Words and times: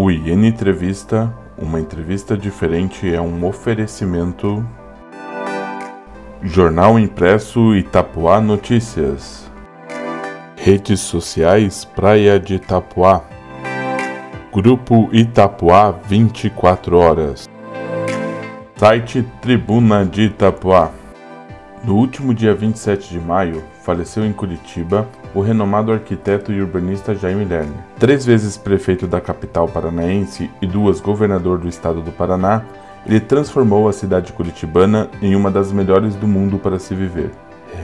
O 0.00 0.12
IN 0.12 0.46
Entrevista, 0.46 1.34
uma 1.60 1.80
entrevista 1.80 2.36
diferente 2.36 3.12
é 3.12 3.20
um 3.20 3.44
oferecimento. 3.44 4.64
Jornal 6.40 7.00
Impresso 7.00 7.74
Itapuá 7.74 8.40
Notícias. 8.40 9.50
Redes 10.56 11.00
sociais 11.00 11.84
Praia 11.84 12.38
de 12.38 12.54
Itapuá. 12.54 13.24
Grupo 14.52 15.08
Itapuá 15.12 15.90
24 15.90 16.96
horas. 16.96 17.48
Site 18.76 19.26
Tribuna 19.42 20.06
de 20.06 20.26
Itapuá. 20.26 20.92
No 21.84 21.96
último 21.96 22.34
dia 22.34 22.54
27 22.54 23.10
de 23.10 23.20
maio, 23.20 23.62
faleceu 23.82 24.24
em 24.24 24.32
Curitiba 24.32 25.08
o 25.34 25.40
renomado 25.40 25.92
arquiteto 25.92 26.52
e 26.52 26.60
urbanista 26.60 27.14
Jaime 27.14 27.44
Lerner. 27.44 27.78
Três 27.98 28.26
vezes 28.26 28.56
prefeito 28.56 29.06
da 29.06 29.20
capital 29.20 29.68
paranaense 29.68 30.50
e 30.60 30.66
duas 30.66 31.00
governador 31.00 31.58
do 31.58 31.68
estado 31.68 32.02
do 32.02 32.10
Paraná, 32.10 32.62
ele 33.06 33.20
transformou 33.20 33.88
a 33.88 33.92
cidade 33.92 34.32
curitibana 34.32 35.08
em 35.22 35.34
uma 35.36 35.50
das 35.50 35.72
melhores 35.72 36.14
do 36.14 36.26
mundo 36.26 36.58
para 36.58 36.78
se 36.78 36.94
viver. 36.94 37.30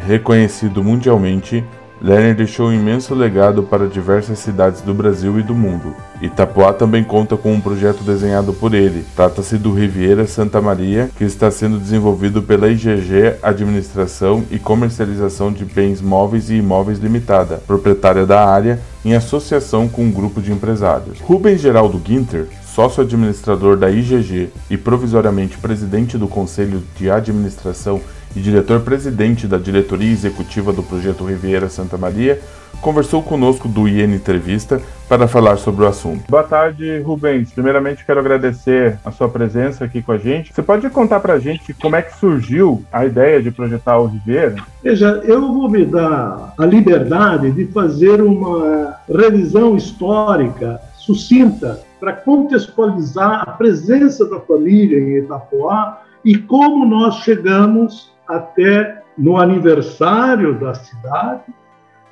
Reconhecido 0.07 0.83
mundialmente, 0.83 1.65
Lerner 2.05 2.37
deixou 2.37 2.69
um 2.69 2.73
imenso 2.75 3.15
legado 3.15 3.63
para 3.63 3.89
diversas 3.89 4.39
cidades 4.39 4.83
do 4.83 4.93
Brasil 4.93 5.41
e 5.41 5.43
do 5.43 5.55
mundo. 5.55 5.97
Itapuá 6.21 6.71
também 6.71 7.03
conta 7.03 7.35
com 7.35 7.51
um 7.55 7.61
projeto 7.63 8.05
desenhado 8.05 8.53
por 8.53 8.75
ele. 8.75 9.07
Trata-se 9.17 9.57
do 9.57 9.73
Riviera 9.73 10.27
Santa 10.27 10.61
Maria, 10.61 11.09
que 11.17 11.25
está 11.25 11.51
sendo 11.51 11.79
desenvolvido 11.79 12.43
pela 12.43 12.69
IGG 12.69 13.37
Administração 13.43 14.45
e 14.51 14.59
Comercialização 14.59 15.51
de 15.51 15.65
Bens 15.65 16.03
Móveis 16.03 16.51
e 16.51 16.57
Imóveis 16.57 16.99
Limitada, 16.99 17.63
proprietária 17.67 18.27
da 18.27 18.47
área, 18.47 18.81
em 19.03 19.15
associação 19.15 19.89
com 19.89 20.03
um 20.03 20.13
grupo 20.13 20.43
de 20.43 20.53
empresários. 20.53 21.21
Rubens 21.21 21.63
Geraldo 21.63 22.03
Ginter, 22.05 22.49
sócio 22.67 23.03
administrador 23.03 23.79
da 23.79 23.91
IGG 23.91 24.51
e 24.69 24.77
provisoriamente 24.77 25.57
presidente 25.57 26.19
do 26.19 26.29
Conselho 26.29 26.83
de 26.99 27.11
Administração 27.11 27.99
e 28.35 28.41
diretor-presidente 28.41 29.47
da 29.47 29.59
diretoria 29.59 30.11
executiva 30.11 30.73
do 30.73 30.83
projeto 30.83 31.25
Riviera 31.25 31.69
Santa 31.69 31.97
Maria, 31.97 32.41
conversou 32.81 33.23
conosco 33.23 33.67
do 33.67 33.89
IN 33.89 34.15
Entrevista 34.15 34.81
para 35.09 35.27
falar 35.27 35.57
sobre 35.57 35.85
o 35.85 35.89
assunto. 35.89 36.25
Boa 36.29 36.43
tarde, 36.43 37.01
Rubens. 37.01 37.51
Primeiramente, 37.53 38.05
quero 38.05 38.21
agradecer 38.21 38.99
a 39.05 39.11
sua 39.11 39.29
presença 39.29 39.85
aqui 39.85 40.03
com 40.03 40.13
a 40.13 40.19
gente. 40.19 40.53
Você 40.53 40.63
pode 40.63 40.89
contar 40.91 41.21
para 41.21 41.35
a 41.35 41.39
gente 41.39 41.73
como 41.75 41.97
é 41.97 42.03
que 42.03 42.17
surgiu 42.19 42.85
a 42.93 43.07
ideia 43.07 43.43
de 43.43 43.51
projetar 43.51 43.99
o 43.99 44.07
Riviera? 44.07 44.57
Veja, 44.83 45.23
eu 45.25 45.41
vou 45.41 45.71
me 45.71 45.85
dar 45.85 46.55
a 46.59 46.67
liberdade 46.67 47.53
de 47.53 47.67
fazer 47.67 48.21
uma 48.21 48.97
revisão 49.09 49.77
histórica 49.77 50.81
sucinta 50.97 51.81
para 52.01 52.13
contextualizar 52.13 53.49
a 53.49 53.53
presença 53.53 54.27
da 54.27 54.41
família 54.41 54.99
em 54.99 55.25
Itapoá 55.25 56.03
e 56.25 56.37
como 56.37 56.85
nós 56.85 57.17
chegamos 57.17 58.14
até 58.29 59.03
no 59.17 59.37
aniversário 59.37 60.59
da 60.59 60.75
cidade 60.75 61.43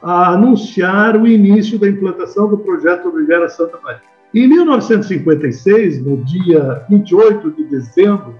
a 0.03 0.31
anunciar 0.31 1.17
o 1.17 1.27
início 1.27 1.79
da 1.79 1.89
implantação 1.89 2.49
do 2.49 2.59
projeto 2.59 3.17
Riviera 3.17 3.49
Santa 3.49 3.79
Maria. 3.83 4.01
Em 4.35 4.49
1956, 4.49 6.05
no 6.05 6.25
dia 6.25 6.85
28 6.89 7.51
de 7.53 7.65
dezembro, 7.65 8.35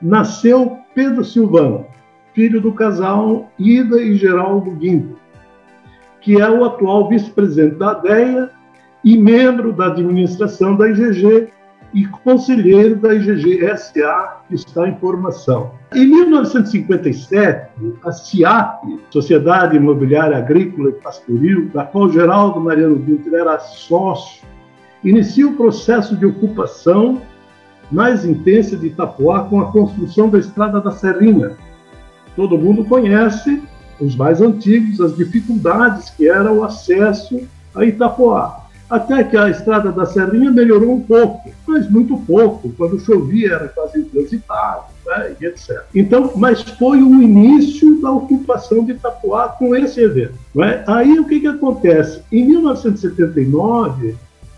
nasceu 0.00 0.78
Pedro 0.94 1.24
Silvano, 1.24 1.86
filho 2.34 2.60
do 2.60 2.72
casal 2.72 3.50
Ida 3.58 4.00
e 4.00 4.16
Geraldo 4.16 4.70
Guinto, 4.72 5.18
que 6.20 6.40
é 6.40 6.48
o 6.48 6.64
atual 6.64 7.08
vice-presidente 7.08 7.76
da 7.76 7.92
ADEA 7.92 8.50
e 9.02 9.16
membro 9.16 9.72
da 9.72 9.86
administração 9.86 10.76
da 10.76 10.88
IGG 10.88 11.48
e 11.92 12.06
conselheiro 12.06 12.96
da 12.96 13.14
IGG-SA, 13.14 14.42
que 14.48 14.54
está 14.54 14.88
em 14.88 14.96
formação. 14.96 15.72
Em 15.94 16.06
1957, 16.06 17.70
a 18.04 18.12
CIAP, 18.12 19.00
Sociedade 19.10 19.76
Imobiliária 19.76 20.36
Agrícola 20.36 20.90
e 20.90 20.92
Pastoril, 20.92 21.68
da 21.74 21.84
qual 21.84 22.10
Geraldo 22.10 22.60
Mariano 22.60 22.96
Guter 22.96 23.34
era 23.34 23.58
sócio, 23.58 24.42
inicia 25.02 25.46
o 25.48 25.56
processo 25.56 26.16
de 26.16 26.26
ocupação 26.26 27.20
mais 27.90 28.24
intensa 28.24 28.76
de 28.76 28.86
Itapuá 28.86 29.44
com 29.44 29.60
a 29.60 29.72
construção 29.72 30.28
da 30.28 30.38
Estrada 30.38 30.80
da 30.80 30.92
Serrinha. 30.92 31.56
Todo 32.36 32.56
mundo 32.56 32.84
conhece, 32.84 33.62
os 34.00 34.14
mais 34.14 34.40
antigos, 34.40 35.00
as 35.00 35.16
dificuldades 35.16 36.10
que 36.10 36.28
era 36.28 36.52
o 36.52 36.62
acesso 36.62 37.48
a 37.74 37.84
Itapuá 37.84 38.59
até 38.90 39.22
que 39.22 39.36
a 39.36 39.48
estrada 39.48 39.92
da 39.92 40.04
Serrinha 40.04 40.50
melhorou 40.50 40.92
um 40.92 41.00
pouco, 41.00 41.48
mas 41.64 41.88
muito 41.88 42.16
pouco. 42.26 42.72
Quando 42.76 42.98
chovia 42.98 43.54
era 43.54 43.68
quase 43.68 44.00
intransitável, 44.00 44.90
né, 45.06 45.36
e 45.40 45.46
etc. 45.46 45.82
Então, 45.94 46.32
mas 46.34 46.60
foi 46.62 47.00
o 47.00 47.22
início 47.22 48.00
da 48.02 48.10
ocupação 48.10 48.84
de 48.84 48.92
Itapuá 48.92 49.50
com 49.50 49.76
esse 49.76 50.00
evento. 50.00 50.34
Né? 50.52 50.82
Aí 50.88 51.20
o 51.20 51.24
que, 51.26 51.38
que 51.38 51.46
acontece? 51.46 52.20
Em 52.32 52.44
1979, 52.46 54.16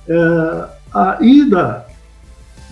é, 0.08 0.64
a 0.94 1.18
Ida 1.20 1.84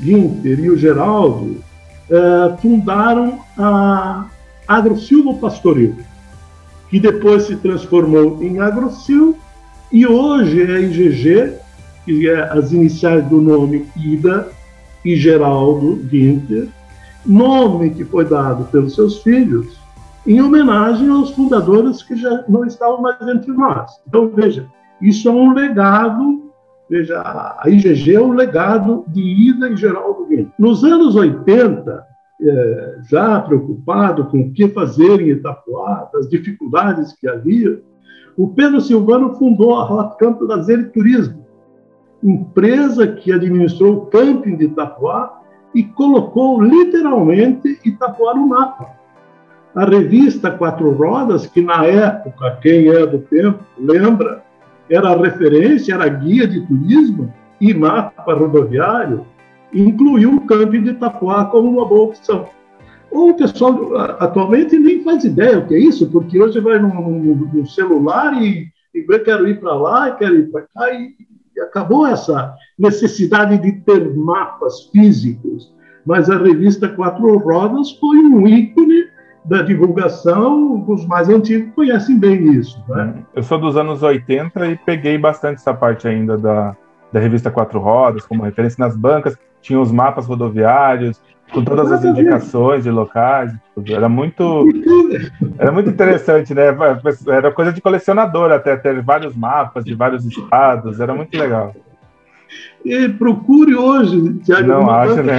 Guinter 0.00 0.58
e 0.58 0.70
o 0.70 0.78
Geraldo 0.78 1.62
é, 2.08 2.56
fundaram 2.56 3.40
a 3.58 4.26
AgroSilva 4.66 5.34
Pastoril, 5.34 5.98
que 6.88 6.98
depois 6.98 7.42
se 7.42 7.56
transformou 7.56 8.42
em 8.42 8.60
AgroSil 8.60 9.38
e 9.92 10.06
hoje 10.06 10.62
é 10.62 10.80
IGG, 10.80 11.52
que 12.04 12.28
é 12.28 12.40
as 12.52 12.72
iniciais 12.72 13.24
do 13.26 13.40
nome 13.40 13.86
Ida 13.96 14.48
e 15.04 15.16
Geraldo 15.16 16.00
Ginter, 16.08 16.68
nome 17.26 17.90
que 17.90 18.04
foi 18.04 18.24
dado 18.24 18.64
pelos 18.66 18.94
seus 18.94 19.22
filhos 19.22 19.78
em 20.26 20.40
homenagem 20.40 21.08
aos 21.08 21.30
fundadores 21.30 22.02
que 22.02 22.14
já 22.14 22.44
não 22.48 22.64
estavam 22.64 23.00
mais 23.00 23.20
entre 23.26 23.52
nós. 23.52 23.90
Então, 24.06 24.28
veja, 24.28 24.66
isso 25.00 25.28
é 25.28 25.32
um 25.32 25.52
legado, 25.52 26.52
veja, 26.88 27.20
a 27.20 27.62
IGG 27.66 28.14
é 28.14 28.20
um 28.20 28.32
legado 28.32 29.04
de 29.08 29.20
Ida 29.22 29.70
e 29.70 29.76
Geraldo 29.76 30.26
Ginter. 30.28 30.52
Nos 30.58 30.84
anos 30.84 31.16
80, 31.16 32.06
é, 32.42 32.98
já 33.10 33.40
preocupado 33.40 34.26
com 34.26 34.40
o 34.40 34.52
que 34.52 34.68
fazer 34.68 35.20
em 35.20 35.30
Itapuá, 35.30 36.08
das 36.12 36.28
dificuldades 36.28 37.12
que 37.12 37.28
havia, 37.28 37.82
o 38.40 38.48
Pedro 38.48 38.80
Silvano 38.80 39.34
fundou 39.34 39.74
a 39.74 39.84
Hot 39.84 40.16
Camp 40.16 40.40
Lazer 40.40 40.80
e 40.80 40.84
Turismo, 40.84 41.44
empresa 42.24 43.06
que 43.06 43.30
administrou 43.30 43.96
o 43.96 44.06
camping 44.06 44.56
de 44.56 44.64
Itapuá 44.64 45.42
e 45.74 45.84
colocou 45.84 46.62
literalmente 46.62 47.78
Itapuá 47.84 48.34
no 48.34 48.48
mapa. 48.48 48.92
A 49.74 49.84
revista 49.84 50.50
Quatro 50.50 50.90
Rodas, 50.90 51.46
que 51.46 51.60
na 51.60 51.84
época, 51.84 52.58
quem 52.62 52.88
é 52.88 53.06
do 53.06 53.18
tempo 53.18 53.62
lembra, 53.78 54.42
era 54.88 55.14
referência, 55.14 55.92
era 55.92 56.08
guia 56.08 56.46
de 56.46 56.66
turismo 56.66 57.30
e 57.60 57.74
mapa 57.74 58.32
rodoviário, 58.32 59.26
incluiu 59.70 60.36
o 60.36 60.46
camping 60.46 60.82
de 60.82 60.90
Itapuá 60.92 61.44
como 61.44 61.68
uma 61.68 61.84
boa 61.84 62.04
opção. 62.04 62.48
O 63.10 63.34
pessoal 63.34 63.96
atualmente 64.20 64.78
nem 64.78 65.02
faz 65.02 65.24
ideia 65.24 65.58
o 65.58 65.66
que 65.66 65.74
é 65.74 65.78
isso, 65.78 66.08
porque 66.10 66.40
hoje 66.40 66.60
vai 66.60 66.78
no, 66.78 66.88
no, 66.88 67.34
no 67.34 67.66
celular 67.66 68.40
e, 68.40 68.68
e 68.94 69.06
eu 69.08 69.24
quero 69.24 69.48
ir 69.48 69.58
para 69.58 69.74
lá, 69.74 70.10
quero 70.12 70.36
ir 70.36 70.50
para 70.50 70.62
cá, 70.62 70.92
e, 70.92 71.14
e 71.56 71.60
acabou 71.60 72.06
essa 72.06 72.54
necessidade 72.78 73.58
de 73.58 73.72
ter 73.80 74.14
mapas 74.16 74.88
físicos. 74.92 75.74
Mas 76.06 76.30
a 76.30 76.38
revista 76.38 76.88
Quatro 76.88 77.36
Rodas 77.38 77.92
foi 77.92 78.16
um 78.18 78.46
ícone 78.46 79.04
da 79.44 79.62
divulgação, 79.62 80.84
os 80.88 81.06
mais 81.06 81.28
antigos 81.28 81.74
conhecem 81.74 82.18
bem 82.18 82.52
isso. 82.52 82.82
Né? 82.88 83.24
Eu 83.34 83.42
sou 83.42 83.58
dos 83.58 83.76
anos 83.76 84.02
80 84.02 84.66
e 84.66 84.76
peguei 84.76 85.18
bastante 85.18 85.56
essa 85.56 85.74
parte 85.74 86.06
ainda 86.06 86.36
da, 86.38 86.76
da 87.12 87.20
revista 87.20 87.50
Quatro 87.50 87.78
Rodas, 87.80 88.24
como 88.24 88.42
referência 88.42 88.84
nas 88.84 88.96
bancas, 88.96 89.36
tinha 89.60 89.80
os 89.80 89.90
mapas 89.92 90.26
rodoviários, 90.26 91.20
com 91.52 91.64
todas 91.64 91.90
as 91.90 92.04
indicações 92.04 92.84
de 92.84 92.90
locais. 92.90 93.52
Era 93.88 94.08
muito, 94.08 94.68
era 95.58 95.72
muito 95.72 95.90
interessante, 95.90 96.54
né? 96.54 96.64
Era 97.26 97.50
coisa 97.50 97.72
de 97.72 97.80
colecionador 97.80 98.52
até 98.52 98.76
ter 98.76 99.02
vários 99.02 99.34
mapas 99.34 99.84
de 99.84 99.94
vários 99.94 100.24
estados. 100.24 101.00
Era 101.00 101.14
muito 101.14 101.36
legal. 101.36 101.74
E 102.84 103.08
procure 103.08 103.74
hoje, 103.74 104.34
Tiago. 104.44 104.66
Não 104.66 104.90
acho, 104.90 105.22
né? 105.22 105.38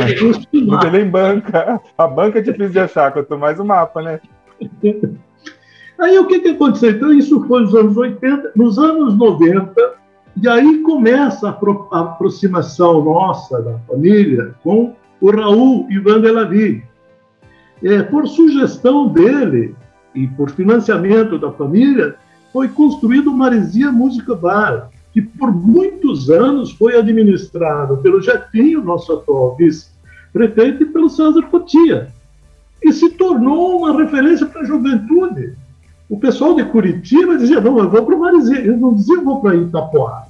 Não 0.53 0.79
tem 0.79 0.91
nem 0.91 1.09
banca. 1.09 1.79
A 1.97 2.07
banca 2.07 2.39
é 2.39 2.41
difícil 2.41 2.69
de 2.69 2.79
achar, 2.79 3.11
quanto 3.11 3.37
mais 3.37 3.59
o 3.59 3.65
mapa, 3.65 4.01
né? 4.01 4.19
Aí 5.99 6.17
o 6.17 6.25
que, 6.25 6.39
que 6.39 6.49
aconteceu? 6.49 6.91
Então, 6.91 7.13
isso 7.13 7.45
foi 7.47 7.61
nos 7.61 7.75
anos 7.75 7.97
80. 7.97 8.51
Nos 8.55 8.77
anos 8.77 9.17
90, 9.17 9.73
e 10.35 10.47
aí 10.47 10.79
começa 10.79 11.49
a 11.49 11.99
aproximação 11.99 13.03
nossa 13.03 13.61
da 13.61 13.77
família 13.79 14.55
com 14.63 14.95
o 15.19 15.31
Raul 15.31 15.87
Ivan 15.89 16.21
Delavi. 16.21 16.83
É, 17.83 18.01
por 18.03 18.27
sugestão 18.27 19.07
dele 19.07 19.75
e 20.13 20.27
por 20.27 20.49
financiamento 20.51 21.37
da 21.37 21.51
família, 21.51 22.15
foi 22.53 22.67
construído 22.67 23.31
o 23.31 23.35
Maresia 23.35 23.91
Música 23.91 24.35
Bar, 24.35 24.89
que 25.13 25.21
por 25.21 25.51
muitos 25.53 26.29
anos 26.29 26.71
foi 26.71 26.97
administrado 26.97 27.97
pelo 27.97 28.21
Jefinho, 28.21 28.83
nosso 28.83 29.13
atual 29.13 29.55
vice-prefeito, 29.55 30.83
e 30.83 30.85
pelo 30.85 31.09
César 31.09 31.43
Cotia, 31.43 32.09
e 32.83 32.91
se 32.91 33.09
tornou 33.11 33.79
uma 33.79 33.97
referência 33.97 34.45
para 34.45 34.61
a 34.61 34.65
juventude. 34.65 35.55
O 36.11 36.19
pessoal 36.19 36.53
de 36.53 36.63
Curitiba 36.65 37.35
dizia, 37.37 37.61
não, 37.61 37.79
eu 37.79 37.89
vou 37.89 38.05
para 38.05 38.15
o 38.15 38.19
Marizia. 38.19 38.59
Eu 38.59 38.75
não 38.75 38.93
dizia, 38.93 39.15
eu 39.15 39.23
vou 39.23 39.39
para 39.39 39.55
Itapoá. 39.55 40.27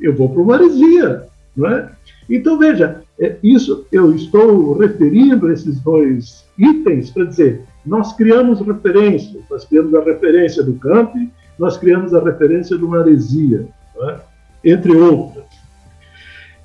Eu 0.00 0.14
vou 0.14 0.28
para 0.28 0.40
o 0.40 0.46
Marizia. 0.46 1.24
Não 1.56 1.68
é? 1.68 1.90
Então, 2.30 2.56
veja, 2.56 3.02
é, 3.18 3.34
isso 3.42 3.84
eu 3.90 4.14
estou 4.14 4.78
referindo 4.78 5.50
esses 5.50 5.80
dois 5.80 6.44
itens 6.56 7.10
para 7.10 7.24
dizer, 7.24 7.62
nós 7.84 8.12
criamos 8.12 8.60
referências, 8.60 9.42
nós 9.50 9.64
criamos 9.64 9.92
a 9.96 10.04
referência 10.04 10.62
do 10.62 10.74
campo, 10.74 11.18
nós 11.58 11.76
criamos 11.76 12.14
a 12.14 12.22
referência 12.22 12.78
do 12.78 12.88
Maresia, 12.88 13.66
é? 14.02 14.16
entre 14.64 14.96
outras. 14.96 15.46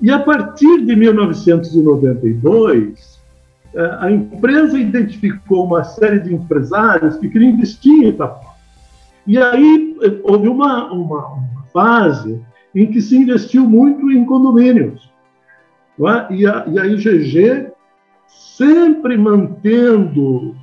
E 0.00 0.12
a 0.12 0.20
partir 0.20 0.86
de 0.86 0.94
1992, 0.94 3.18
é, 3.74 3.96
a 3.98 4.12
empresa 4.12 4.78
identificou 4.78 5.66
uma 5.66 5.82
série 5.82 6.20
de 6.20 6.32
empresários 6.32 7.16
que 7.16 7.28
queriam 7.28 7.50
investir 7.50 8.04
em 8.04 8.10
Itapuã. 8.10 8.49
E 9.30 9.38
aí 9.38 9.96
houve 10.24 10.48
uma, 10.48 10.92
uma, 10.92 11.26
uma 11.28 11.62
fase 11.72 12.42
em 12.74 12.90
que 12.90 13.00
se 13.00 13.16
investiu 13.16 13.62
muito 13.64 14.10
em 14.10 14.24
condomínios. 14.24 15.08
É? 16.00 16.34
E, 16.34 16.46
a, 16.48 16.64
e 16.66 16.76
a 16.80 16.86
IGG, 16.86 17.70
sempre 18.26 19.16
mantendo 19.16 20.56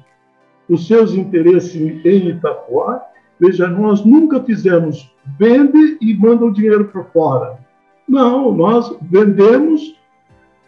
os 0.68 0.86
seus 0.86 1.14
interesses 1.14 1.76
em 2.06 2.28
Itapuá, 2.28 3.04
veja, 3.40 3.70
nós 3.70 4.04
nunca 4.04 4.44
fizemos 4.44 5.16
vende 5.40 5.98
e 6.02 6.14
manda 6.14 6.44
o 6.44 6.52
dinheiro 6.52 6.90
para 6.90 7.06
fora. 7.06 7.60
Não, 8.06 8.54
nós 8.54 8.94
vendemos 9.02 9.98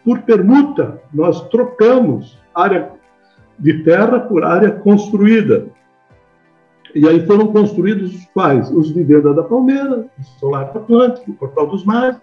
por 0.02 0.20
permuta, 0.22 1.02
nós 1.12 1.46
trocamos 1.50 2.38
área 2.54 2.92
de 3.58 3.82
terra 3.84 4.20
por 4.20 4.42
área 4.42 4.70
construída. 4.70 5.66
E 6.94 7.06
aí 7.08 7.24
foram 7.26 7.48
construídos 7.48 8.14
os 8.14 8.24
quais? 8.26 8.70
Os 8.70 8.90
Vivenda 8.90 9.32
da 9.32 9.42
Palmeira, 9.42 10.06
o 10.18 10.40
Solar 10.40 10.70
Atlântico, 10.74 11.30
o 11.30 11.34
Portal 11.34 11.66
dos 11.66 11.84
Mares, 11.84 12.16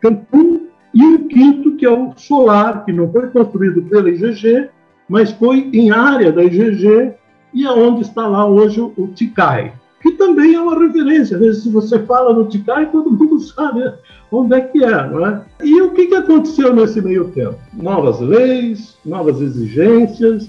Cancún 0.00 0.68
e 0.92 1.04
o 1.04 1.28
quinto, 1.28 1.76
que 1.76 1.86
é 1.86 1.90
o 1.90 2.12
Solar, 2.16 2.84
que 2.84 2.92
não 2.92 3.10
foi 3.10 3.28
construído 3.28 3.82
pela 3.82 4.10
IGG, 4.10 4.68
mas 5.08 5.30
foi 5.32 5.70
em 5.72 5.90
área 5.90 6.32
da 6.32 6.42
IGG 6.44 7.14
e 7.52 7.66
é 7.66 7.70
onde 7.70 8.02
está 8.02 8.26
lá 8.26 8.46
hoje 8.46 8.80
o 8.80 9.08
Ticai, 9.08 9.72
que 10.00 10.12
também 10.12 10.54
é 10.54 10.60
uma 10.60 10.78
referência. 10.78 11.38
Se 11.52 11.68
você 11.70 11.98
fala 12.00 12.32
no 12.32 12.46
Ticai, 12.46 12.90
todo 12.90 13.10
mundo 13.10 13.38
sabe 13.42 13.92
onde 14.32 14.54
é 14.54 14.60
que 14.60 14.84
é, 14.84 15.10
não 15.10 15.26
é? 15.26 15.42
E 15.62 15.82
o 15.82 15.90
que 15.90 16.14
aconteceu 16.14 16.74
nesse 16.74 17.00
meio 17.00 17.30
tempo? 17.30 17.58
Novas 17.72 18.20
leis, 18.20 18.96
novas 19.04 19.40
exigências, 19.40 20.48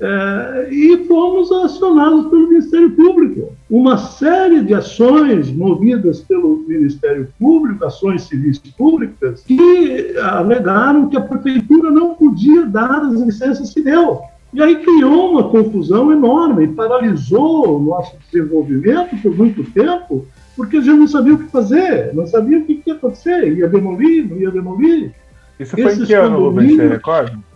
é, 0.00 0.68
e 0.70 1.04
fomos 1.06 1.52
acionados 1.52 2.28
pelo 2.30 2.48
Ministério 2.48 2.90
Público. 2.92 3.52
Uma 3.68 3.98
série 3.98 4.62
de 4.62 4.72
ações 4.72 5.52
movidas 5.52 6.20
pelo 6.20 6.64
Ministério 6.66 7.28
Público, 7.38 7.84
ações 7.84 8.22
civis 8.22 8.58
públicas, 8.78 9.42
que 9.42 10.16
alegaram 10.18 11.08
que 11.08 11.18
a 11.18 11.20
prefeitura 11.20 11.90
não 11.90 12.14
podia 12.14 12.64
dar 12.64 13.02
as 13.04 13.20
licenças 13.20 13.74
que 13.74 13.82
deu. 13.82 14.20
E 14.52 14.62
aí 14.62 14.76
criou 14.76 15.32
uma 15.32 15.48
confusão 15.48 16.10
enorme, 16.10 16.68
paralisou 16.68 17.76
o 17.76 17.82
nosso 17.82 18.16
desenvolvimento 18.32 19.16
por 19.22 19.36
muito 19.36 19.62
tempo, 19.70 20.26
porque 20.56 20.78
a 20.78 20.80
gente 20.80 20.98
não 20.98 21.08
sabia 21.08 21.34
o 21.34 21.38
que 21.38 21.50
fazer, 21.50 22.12
não 22.14 22.26
sabia 22.26 22.58
o 22.58 22.64
que 22.64 22.82
ia 22.86 22.94
acontecer, 22.94 23.56
ia 23.56 23.68
demolir, 23.68 24.28
não 24.28 24.38
ia 24.38 24.50
demolir. 24.50 25.12
Isso 25.58 25.72
foi 25.72 25.84
Esses 25.84 26.00
em 26.00 26.06
que 26.06 26.14
ano, 26.14 26.38
Rubens, 26.38 26.74
você 26.74 26.88
recorda? 26.88 27.49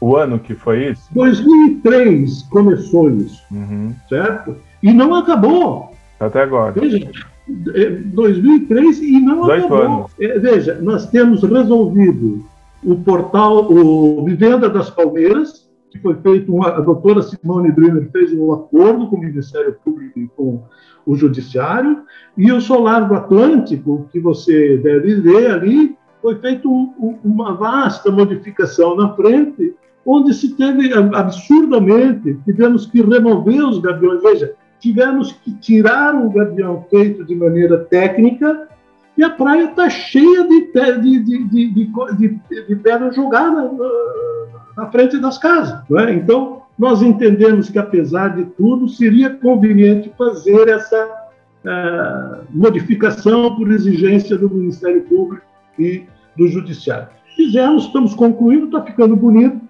O 0.00 0.16
ano 0.16 0.38
que 0.38 0.54
foi 0.54 0.90
isso? 0.90 1.08
2003 1.12 2.42
começou 2.44 3.10
isso, 3.10 3.42
uhum. 3.50 3.94
certo? 4.08 4.56
E 4.82 4.92
não 4.92 5.14
acabou. 5.14 5.92
Até 6.18 6.42
agora. 6.42 6.72
Veja, 6.72 7.10
2003 7.46 9.00
é, 9.00 9.04
e 9.04 9.20
não 9.20 9.44
acabou. 9.44 9.82
Anos. 9.82 10.12
É, 10.20 10.38
veja, 10.38 10.78
nós 10.80 11.06
temos 11.06 11.42
resolvido 11.42 12.44
o 12.84 12.96
portal, 12.96 13.72
o 13.72 14.24
Vivenda 14.24 14.68
das 14.68 14.90
Palmeiras, 14.90 15.68
que 15.90 15.98
foi 15.98 16.14
feito, 16.16 16.54
uma, 16.54 16.68
a 16.68 16.80
doutora 16.80 17.22
Simone 17.22 17.70
Dremer 17.70 18.08
fez 18.10 18.32
um 18.32 18.52
acordo 18.52 19.08
com 19.08 19.16
o 19.16 19.20
Ministério 19.20 19.76
Público 19.84 20.18
e 20.18 20.26
com 20.28 20.62
o 21.04 21.16
Judiciário, 21.16 22.02
e 22.36 22.50
o 22.50 22.60
Solar 22.60 23.06
do 23.06 23.14
Atlântico, 23.14 24.08
que 24.10 24.18
você 24.18 24.78
deve 24.78 25.16
ver 25.16 25.50
ali, 25.50 25.96
foi 26.22 26.36
feita 26.36 26.68
um, 26.68 27.18
uma 27.24 27.52
vasta 27.54 28.10
modificação 28.10 28.96
na 28.96 29.12
frente, 29.14 29.74
onde 30.06 30.32
se 30.32 30.54
teve 30.54 30.92
absurdamente, 30.94 32.38
tivemos 32.44 32.86
que 32.86 33.02
remover 33.02 33.64
os 33.64 33.78
gaviões. 33.80 34.22
Veja, 34.22 34.54
tivemos 34.78 35.32
que 35.32 35.52
tirar 35.54 36.14
um 36.14 36.32
gavião 36.32 36.86
feito 36.88 37.24
de 37.24 37.34
maneira 37.34 37.78
técnica 37.78 38.68
e 39.16 39.22
a 39.22 39.30
praia 39.30 39.64
está 39.64 39.90
cheia 39.90 40.46
de, 40.48 40.72
de, 40.72 41.44
de, 41.44 41.88
de, 42.68 42.76
pedra 42.76 43.12
jogada 43.12 43.70
na 44.76 44.90
frente 44.90 45.18
das 45.18 45.38
casas. 45.38 45.78
É? 45.98 46.12
Então, 46.12 46.62
nós 46.78 47.02
entendemos 47.02 47.68
que, 47.68 47.78
apesar 47.78 48.34
de 48.34 48.46
tudo, 48.56 48.88
seria 48.88 49.30
conveniente 49.30 50.10
fazer 50.16 50.68
essa 50.68 51.04
uh, 51.64 52.44
modificação 52.50 53.54
por 53.54 53.70
exigência 53.70 54.36
do 54.38 54.48
Ministério 54.48 55.02
Público 55.02 55.44
e 55.78 56.04
do 56.36 56.48
Judiciário. 56.48 57.08
Fizemos, 57.36 57.86
estamos 57.86 58.14
concluindo, 58.14 58.66
está 58.66 58.82
ficando 58.82 59.16
bonito, 59.16 59.60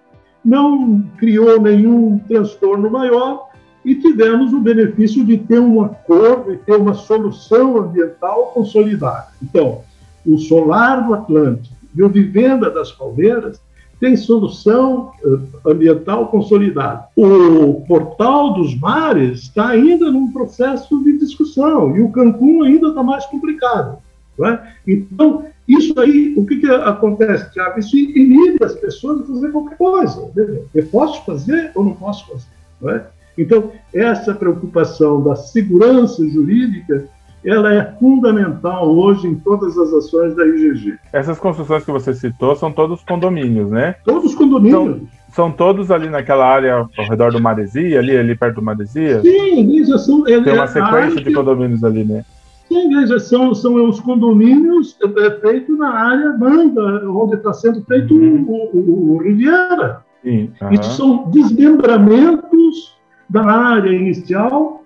não 0.44 1.04
criou 1.16 1.60
nenhum 1.60 2.18
transtorno 2.26 2.90
maior 2.90 3.48
e 3.84 3.94
tivemos 3.96 4.52
o 4.52 4.60
benefício 4.60 5.24
de 5.24 5.38
ter 5.38 5.60
um 5.60 5.82
acordo 5.82 6.52
e 6.52 6.56
ter 6.56 6.76
uma 6.76 6.94
solução 6.94 7.78
ambiental 7.78 8.52
consolidada. 8.54 9.28
Então, 9.42 9.80
o 10.26 10.38
Solar 10.38 11.06
do 11.06 11.14
Atlântico 11.14 11.74
e 11.94 12.02
o 12.02 12.08
Vivenda 12.08 12.70
das 12.70 12.92
Palmeiras 12.92 13.60
tem 13.98 14.16
solução 14.16 15.12
eh, 15.24 15.70
ambiental 15.70 16.26
consolidada. 16.26 17.04
O 17.14 17.84
Portal 17.86 18.54
dos 18.54 18.74
Mares 18.78 19.42
está 19.42 19.68
ainda 19.68 20.10
num 20.10 20.32
processo 20.32 21.02
de 21.04 21.18
discussão 21.18 21.96
e 21.96 22.00
o 22.00 22.10
Cancún 22.10 22.64
ainda 22.64 22.88
está 22.88 23.02
mais 23.02 23.24
complicado. 23.26 23.98
É? 24.44 24.58
Então, 24.88 25.44
isso 25.66 25.98
aí, 25.98 26.34
o 26.36 26.44
que, 26.44 26.56
que 26.56 26.66
acontece, 26.66 27.52
Tiago? 27.52 27.78
Isso 27.78 27.96
inibe 27.96 28.64
as 28.64 28.74
pessoas 28.74 29.20
de 29.20 29.28
fazer 29.28 29.52
qualquer 29.52 29.76
coisa. 29.76 30.30
Eu 30.74 30.86
posso 30.86 31.24
fazer 31.24 31.70
ou 31.74 31.84
não 31.84 31.94
posso 31.94 32.26
fazer? 32.26 32.96
É? 32.96 33.06
Então, 33.38 33.70
essa 33.94 34.34
preocupação 34.34 35.22
da 35.22 35.36
segurança 35.36 36.26
jurídica 36.28 37.08
ela 37.44 37.74
é 37.74 37.92
fundamental 37.98 38.88
hoje 38.88 39.26
em 39.26 39.34
todas 39.34 39.76
as 39.76 39.92
ações 39.92 40.34
da 40.36 40.46
IGG. 40.46 40.96
Essas 41.12 41.38
construções 41.38 41.84
que 41.84 41.90
você 41.90 42.14
citou 42.14 42.54
são 42.54 42.70
todos 42.70 43.02
condomínios, 43.02 43.68
né? 43.68 43.96
Todos 44.04 44.34
condomínios. 44.34 44.98
São, 45.30 45.48
são 45.48 45.50
todos 45.50 45.90
ali 45.90 46.08
naquela 46.08 46.46
área 46.46 46.86
ao 46.96 47.08
redor 47.08 47.32
do 47.32 47.40
Maresia, 47.40 47.98
ali, 47.98 48.16
ali 48.16 48.36
perto 48.36 48.56
do 48.56 48.62
Maresia? 48.62 49.20
Sim, 49.22 49.84
já 49.84 49.98
são. 49.98 50.22
Tem 50.22 50.52
uma 50.52 50.68
sequência 50.68 51.20
de 51.20 51.32
condomínios 51.32 51.82
ali, 51.82 52.04
né? 52.04 52.24
Sim, 52.72 53.06
já 53.06 53.18
são, 53.18 53.54
são 53.54 53.88
os 53.88 54.00
condomínios 54.00 54.96
é, 55.02 55.30
feitos 55.40 55.78
na 55.78 55.90
área 55.90 56.32
banda, 56.32 57.08
onde 57.10 57.36
está 57.36 57.52
sendo 57.52 57.82
feito 57.84 58.14
uhum. 58.14 58.44
o, 58.48 58.76
o, 58.76 59.14
o, 59.14 59.18
Riviera. 59.18 60.04
Sim, 60.22 60.50
uhum. 60.60 60.72
Isso 60.72 60.96
são 60.96 61.30
desmembramentos 61.30 62.96
da 63.28 63.44
área 63.44 63.90
inicial 63.90 64.82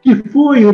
que 0.00 0.14
foi 0.14 0.64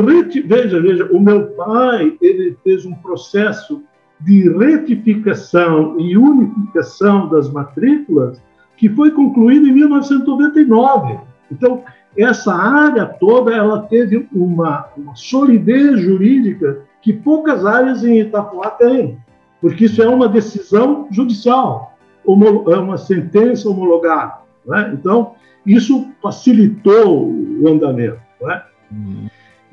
veja 0.46 0.80
veja 0.80 1.08
o 1.10 1.18
meu 1.18 1.46
pai 1.52 2.16
ele 2.20 2.56
fez 2.62 2.84
um 2.84 2.94
processo 2.94 3.82
de 4.20 4.50
retificação 4.50 5.98
e 5.98 6.16
unificação 6.16 7.28
das 7.28 7.50
matrículas 7.50 8.40
que 8.76 8.88
foi 8.90 9.10
concluído 9.10 9.66
em 9.66 9.72
1999 9.72 11.18
então 11.50 11.82
essa 12.16 12.54
área 12.54 13.06
toda 13.06 13.52
ela 13.52 13.82
teve 13.82 14.28
uma, 14.32 14.88
uma 14.96 15.16
solidez 15.16 16.00
jurídica 16.00 16.82
que 17.02 17.12
poucas 17.12 17.64
áreas 17.66 18.04
em 18.04 18.20
Itapuá 18.20 18.70
têm 18.70 19.18
porque 19.60 19.86
isso 19.86 20.02
é 20.02 20.08
uma 20.08 20.28
decisão 20.28 21.08
judicial 21.10 21.96
é 22.26 22.76
uma 22.76 22.96
sentença 22.96 23.68
homologada 23.68 24.38
né? 24.66 24.92
então 24.94 25.34
isso 25.66 26.08
facilitou 26.22 27.30
o 27.30 27.68
andamento 27.68 28.20
né? 28.40 28.62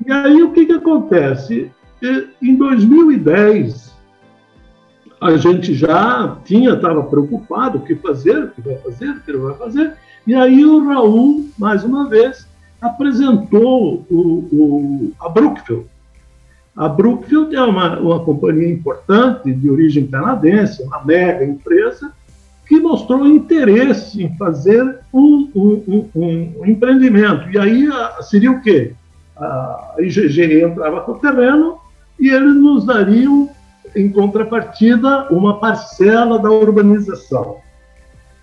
E 0.04 0.10
aí 0.10 0.42
o 0.42 0.52
que, 0.52 0.66
que 0.66 0.72
acontece? 0.72 1.70
Em 2.42 2.56
2010, 2.56 3.94
a 5.20 5.36
gente 5.36 5.74
já 5.74 6.36
tinha, 6.44 6.74
estava 6.74 7.04
preocupado, 7.04 7.78
o 7.78 7.82
que 7.82 7.94
fazer, 7.94 8.44
o 8.44 8.50
que 8.50 8.60
vai 8.60 8.76
fazer, 8.78 9.10
o 9.10 9.20
que 9.20 9.32
não 9.32 9.42
vai 9.42 9.54
fazer. 9.54 9.96
E 10.26 10.34
aí 10.34 10.64
o 10.64 10.86
Raul, 10.86 11.48
mais 11.58 11.82
uma 11.84 12.08
vez, 12.08 12.46
apresentou 12.80 14.06
o, 14.10 14.18
o, 14.18 15.12
a 15.20 15.28
Brookfield. 15.28 15.86
A 16.76 16.88
Brookfield 16.88 17.54
é 17.54 17.62
uma, 17.62 17.98
uma 17.98 18.20
companhia 18.20 18.70
importante 18.70 19.52
de 19.52 19.70
origem 19.70 20.06
canadense, 20.06 20.82
uma 20.82 21.04
mega 21.04 21.44
empresa, 21.44 22.12
que 22.66 22.80
mostrou 22.80 23.26
interesse 23.26 24.22
em 24.22 24.34
fazer 24.36 25.00
um, 25.12 25.50
um, 25.54 26.08
um, 26.14 26.52
um 26.60 26.66
empreendimento. 26.66 27.50
E 27.50 27.58
aí 27.58 27.88
seria 28.22 28.50
o 28.50 28.62
quê? 28.62 28.94
A 29.36 29.96
IGG 29.98 30.62
entrava 30.62 31.00
com 31.02 31.12
o 31.12 31.18
terreno 31.18 31.78
e 32.18 32.30
eles 32.30 32.54
nos 32.54 32.86
dariam, 32.86 33.50
em 33.94 34.08
contrapartida, 34.10 35.26
uma 35.30 35.58
parcela 35.58 36.38
da 36.38 36.50
urbanização. 36.50 37.56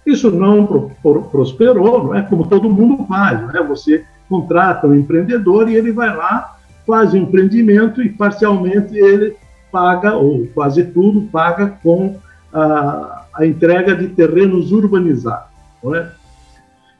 Isso 0.06 0.32
não 0.32 0.65
pro, 0.65 0.91
pro, 1.01 1.24
prosperou, 1.24 2.06
não 2.06 2.15
é 2.15 2.22
como 2.22 2.48
todo 2.48 2.70
mundo 2.70 3.06
faz, 3.08 3.41
não 3.41 3.50
é? 3.50 3.63
Você 3.68 4.06
contrata 4.27 4.88
um 4.88 4.96
empreendedor 4.96 5.70
e 5.70 5.75
ele 5.75 5.91
vai 5.91 6.15
lá, 6.15 6.58
faz 6.86 7.13
o 7.13 7.18
um 7.18 7.22
empreendimento 7.22 8.01
e 8.01 8.10
parcialmente 8.10 8.98
ele 8.98 9.36
paga, 9.72 10.15
ou 10.15 10.48
quase 10.48 10.84
tudo, 10.86 11.22
paga 11.32 11.77
com 11.84 12.15
a, 12.53 13.25
a 13.34 13.46
entrega 13.46 13.96
de 13.96 14.08
terrenos 14.10 14.72
urbanizados. 14.72 15.50
Não 15.84 15.96
é? 15.96 16.12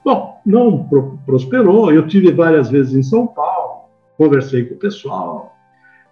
Bom, 0.03 0.39
não 0.46 0.84
pro, 0.84 1.20
prosperou. 1.25 1.91
Eu 1.91 2.08
tive 2.08 2.32
várias 2.32 2.70
vezes 2.70 2.94
em 2.94 3.03
São 3.03 3.27
Paulo, 3.27 3.86
conversei 4.18 4.65
com 4.65 4.75
o 4.75 4.79
pessoal. 4.79 5.56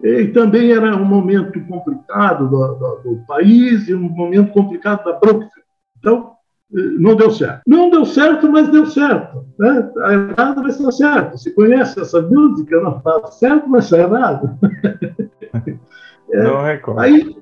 E 0.04 0.28
também 0.28 0.72
era 0.72 0.96
um 0.96 1.06
momento 1.06 1.60
complicado 1.62 2.48
do, 2.48 2.76
do, 2.76 3.02
do 3.04 3.26
país 3.26 3.88
e 3.88 3.96
um 3.96 4.10
momento 4.10 4.52
complicado 4.52 5.04
da 5.04 5.14
Brookfield. 5.14 5.52
Então, 5.98 6.37
não 6.70 7.16
deu 7.16 7.32
certo. 7.32 7.62
Não 7.66 7.90
deu 7.90 8.06
certo, 8.06 8.52
mas 8.52 8.68
deu 8.70 8.86
certo. 8.86 9.46
Né? 9.58 9.90
A 10.04 10.14
errado 10.14 10.62
vai 10.62 10.72
ser 10.72 10.92
certo. 10.92 11.38
Se 11.38 11.52
conhece 11.52 12.00
essa 12.00 12.22
música, 12.22 12.80
não 12.82 12.98
está 12.98 13.28
certo, 13.32 13.70
mas 13.70 13.86
está 13.86 14.00
errado. 14.00 14.58
é, 16.32 16.44
não 16.44 16.64
recordo. 16.64 17.00
Aí, 17.00 17.38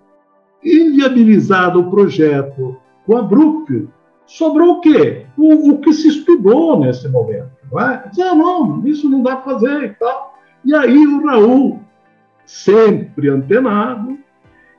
inviabilizado 0.64 1.80
o 1.80 1.90
projeto 1.90 2.78
com 3.06 3.18
a 3.18 3.24
Brookfield, 3.24 3.90
sobrou 4.28 4.76
o 4.76 4.82
quê? 4.82 5.26
O, 5.38 5.72
o, 5.72 5.78
que 5.80 5.94
se 5.94 6.08
estudou 6.08 6.80
nesse 6.80 7.08
momento. 7.08 7.52
Não 7.72 7.80
é? 7.80 8.04
ah, 8.22 8.36
não, 8.36 8.86
isso 8.86 9.10
não 9.10 9.24
dá 9.24 9.38
para 9.38 9.54
fazer 9.54 9.84
e 9.84 9.90
tal. 9.90 10.36
E 10.64 10.76
aí 10.76 11.06
o 11.06 11.26
Raul, 11.26 11.80
sempre 12.46 13.30
antenado, 13.30 14.18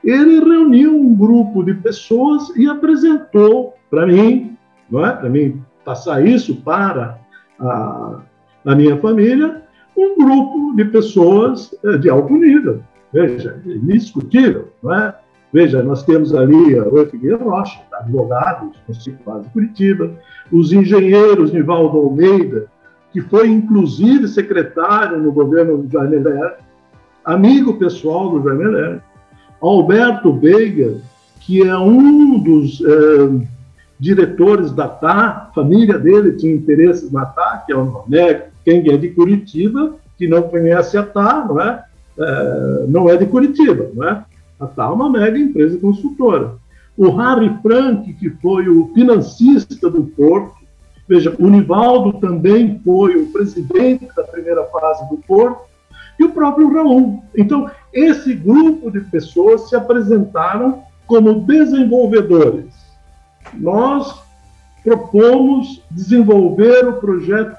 ele 0.03 0.39
reuniu 0.39 0.95
um 0.95 1.15
grupo 1.15 1.63
de 1.63 1.73
pessoas 1.73 2.49
e 2.55 2.67
apresentou 2.67 3.76
para 3.89 4.05
mim, 4.05 4.57
não 4.89 5.05
é? 5.05 5.11
Para 5.11 5.29
mim 5.29 5.61
passar 5.83 6.25
isso 6.25 6.55
para 6.57 7.17
a, 7.59 8.19
a 8.65 8.75
minha 8.75 8.97
família, 8.97 9.63
um 9.95 10.17
grupo 10.17 10.75
de 10.75 10.85
pessoas 10.85 11.73
eh, 11.83 11.97
de 11.97 12.09
alto 12.09 12.33
nível. 12.33 12.81
Veja, 13.11 13.59
indiscutível, 13.65 14.67
não 14.83 14.93
é? 14.93 15.15
Veja, 15.51 15.81
nós 15.81 16.03
temos 16.03 16.35
ali 16.35 16.77
a 16.77 16.83
Rui 16.83 17.09
Rocha, 17.41 17.79
advogado, 17.93 18.71
principal 18.85 19.41
de 19.41 19.49
Curitiba, 19.49 20.11
os 20.51 20.73
engenheiros 20.73 21.53
Nivaldo 21.53 21.97
Almeida, 21.97 22.67
que 23.13 23.21
foi 23.21 23.47
inclusive 23.47 24.27
secretário 24.27 25.19
no 25.19 25.31
governo 25.31 25.77
do 25.77 25.89
Jaime 25.91 26.17
Ler, 26.17 26.57
amigo 27.23 27.75
pessoal 27.75 28.29
do 28.29 28.43
Jaime 28.43 28.65
Ler, 28.65 29.01
Alberto 29.61 30.33
Veiga, 30.33 30.97
que 31.39 31.65
é 31.65 31.77
um 31.77 32.39
dos 32.39 32.81
eh, 32.81 33.47
diretores 33.99 34.71
da 34.71 34.87
TAR, 34.87 35.51
família 35.53 35.97
dele 35.97 36.33
tinha 36.33 36.53
interesses 36.53 37.11
na 37.11 37.25
TAR, 37.25 37.65
que 37.65 37.71
é 37.71 37.75
o 37.75 38.03
né, 38.07 38.43
quem 38.63 38.87
é 38.89 38.97
de 38.97 39.09
Curitiba, 39.09 39.95
que 40.17 40.27
não 40.27 40.43
conhece 40.43 40.97
a 40.97 41.03
TAR, 41.03 41.47
não 41.47 41.61
é? 41.61 41.83
é 42.19 42.85
não 42.87 43.09
é 43.09 43.17
de 43.17 43.25
Curitiba, 43.25 43.89
não 43.93 44.07
é? 44.07 44.23
A 44.59 44.67
TAR 44.67 44.89
é 44.89 44.93
uma 44.93 45.09
mega 45.09 45.37
empresa 45.37 45.77
consultora. 45.79 46.55
O 46.95 47.09
Harry 47.11 47.55
Frank, 47.61 48.11
que 48.13 48.29
foi 48.29 48.67
o 48.67 48.91
financista 48.93 49.89
do 49.89 50.03
Porto, 50.03 50.55
veja, 51.07 51.35
o 51.39 51.47
Nivaldo 51.47 52.19
também 52.19 52.79
foi 52.83 53.15
o 53.15 53.27
presidente 53.27 54.07
da 54.15 54.23
primeira 54.23 54.63
fase 54.65 55.07
do 55.09 55.17
Porto, 55.17 55.67
e 56.19 56.23
o 56.23 56.31
próprio 56.31 56.73
Raul. 56.73 57.23
Então, 57.35 57.69
esse 57.93 58.33
grupo 58.33 58.89
de 58.89 59.01
pessoas 59.01 59.69
se 59.69 59.75
apresentaram 59.75 60.81
como 61.05 61.41
desenvolvedores 61.41 62.86
nós 63.53 64.27
propomos 64.83 65.83
desenvolver 65.91 66.87
o 66.87 66.93
projeto 66.93 67.57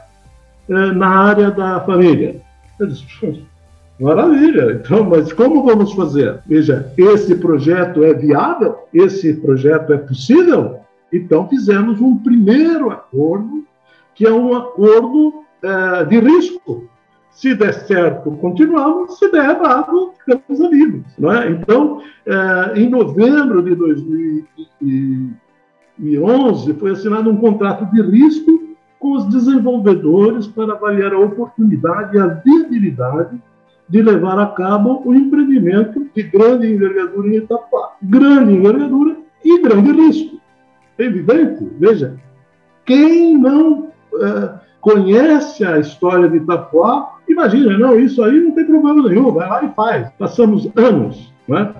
eh, 0.68 0.92
na 0.92 1.08
área 1.08 1.50
da 1.50 1.80
família. 1.80 2.40
Maravilha, 4.00 4.72
então, 4.72 5.04
mas 5.04 5.32
como 5.32 5.64
vamos 5.64 5.92
fazer? 5.92 6.40
Veja, 6.46 6.92
esse 6.96 7.34
projeto 7.34 8.04
é 8.04 8.14
viável? 8.14 8.76
Esse 8.94 9.34
projeto 9.34 9.92
é 9.92 9.98
possível? 9.98 10.80
Então, 11.12 11.48
fizemos 11.48 12.00
um 12.00 12.16
primeiro 12.16 12.90
acordo, 12.90 13.64
que 14.14 14.26
é 14.26 14.32
um 14.32 14.54
acordo 14.54 15.42
eh, 15.62 16.04
de 16.04 16.20
risco. 16.20 16.88
Se 17.30 17.54
der 17.54 17.74
certo, 17.74 18.30
continuamos. 18.32 19.18
Se 19.18 19.30
der 19.30 19.50
errado, 19.50 20.12
ficamos 20.24 20.60
amigos. 20.60 21.02
Não 21.18 21.32
é? 21.32 21.50
Então, 21.50 22.02
eh, 22.24 22.72
em 22.76 22.88
novembro 22.88 23.62
de 23.62 23.74
2000 23.74 24.44
2011, 25.98 26.74
foi 26.74 26.92
assinado 26.92 27.30
um 27.30 27.36
contrato 27.36 27.84
de 27.92 28.02
risco 28.02 28.68
com 28.98 29.16
os 29.16 29.28
desenvolvedores 29.28 30.46
para 30.46 30.72
avaliar 30.72 31.12
a 31.12 31.18
oportunidade 31.18 32.16
e 32.16 32.20
a 32.20 32.26
viabilidade 32.26 33.40
de 33.88 34.02
levar 34.02 34.38
a 34.38 34.46
cabo 34.46 35.02
o 35.04 35.14
empreendimento 35.14 36.06
de 36.14 36.22
grande 36.24 36.72
envergadura 36.72 37.28
em 37.28 37.36
Itapuá. 37.36 37.92
Grande 38.02 38.52
envergadura 38.52 39.16
e 39.44 39.62
grande 39.62 39.92
risco. 39.92 40.38
É 40.98 41.04
evidente, 41.04 41.66
veja, 41.78 42.16
quem 42.84 43.38
não 43.38 43.88
é, 44.14 44.54
conhece 44.80 45.64
a 45.64 45.78
história 45.78 46.28
de 46.28 46.38
Itapuá, 46.38 47.18
imagina, 47.28 47.78
não, 47.78 47.98
isso 47.98 48.22
aí 48.22 48.40
não 48.40 48.52
tem 48.52 48.64
problema 48.64 49.08
nenhum, 49.08 49.32
vai 49.32 49.48
lá 49.48 49.64
e 49.64 49.68
faz. 49.74 50.10
Passamos 50.18 50.68
anos. 50.76 51.32
Né? 51.46 51.72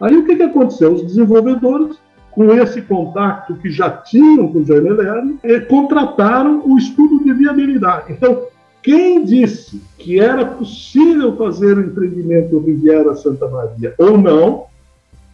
Aí 0.00 0.16
o 0.16 0.24
que, 0.24 0.36
que 0.36 0.42
aconteceu? 0.42 0.94
Os 0.94 1.02
desenvolvedores 1.02 1.98
com 2.32 2.52
esse 2.54 2.80
contato 2.82 3.54
que 3.54 3.70
já 3.70 3.90
tinham 3.90 4.48
com 4.48 4.60
o 4.60 4.64
Jaime 4.64 4.90
Lerner, 4.90 5.66
contrataram 5.68 6.62
o 6.64 6.78
estudo 6.78 7.22
de 7.24 7.32
viabilidade. 7.32 8.12
Então, 8.12 8.44
quem 8.82 9.24
disse 9.24 9.82
que 9.98 10.18
era 10.20 10.44
possível 10.44 11.36
fazer 11.36 11.76
o 11.76 11.82
empreendimento 11.82 12.58
Riviera 12.60 13.14
Santa 13.14 13.48
Maria 13.48 13.94
ou 13.98 14.16
não, 14.16 14.64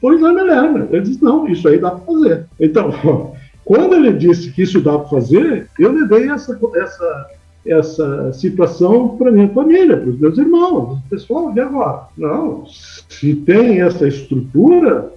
foi 0.01 0.17
o 0.17 0.21
Jaime 0.21 0.43
Lerner. 0.43 0.89
Ele 0.91 1.03
disse, 1.03 1.23
não, 1.23 1.47
isso 1.49 1.69
aí 1.69 1.79
dá 1.79 1.91
para 1.91 2.05
fazer. 2.05 2.47
Então, 2.59 2.93
quando 3.65 3.95
ele 3.95 4.13
disse 4.13 4.51
que 4.53 4.63
isso 4.63 4.81
dá 4.81 4.99
para 4.99 5.09
fazer, 5.09 5.69
eu 5.79 5.93
levei 5.93 6.29
essa, 6.31 6.59
essa, 6.77 7.27
essa 7.67 8.33
situação 8.33 9.17
para 9.17 9.31
minha 9.31 9.49
família, 9.49 9.97
para 9.97 10.11
os 10.11 10.19
meus 10.19 10.39
irmãos, 10.39 10.99
o 10.99 11.09
pessoal, 11.09 11.53
de 11.53 11.61
agora? 11.61 12.03
Não, 12.17 12.65
se 12.67 13.35
tem 13.35 13.81
essa 13.81 14.09
estrutura, 14.09 15.13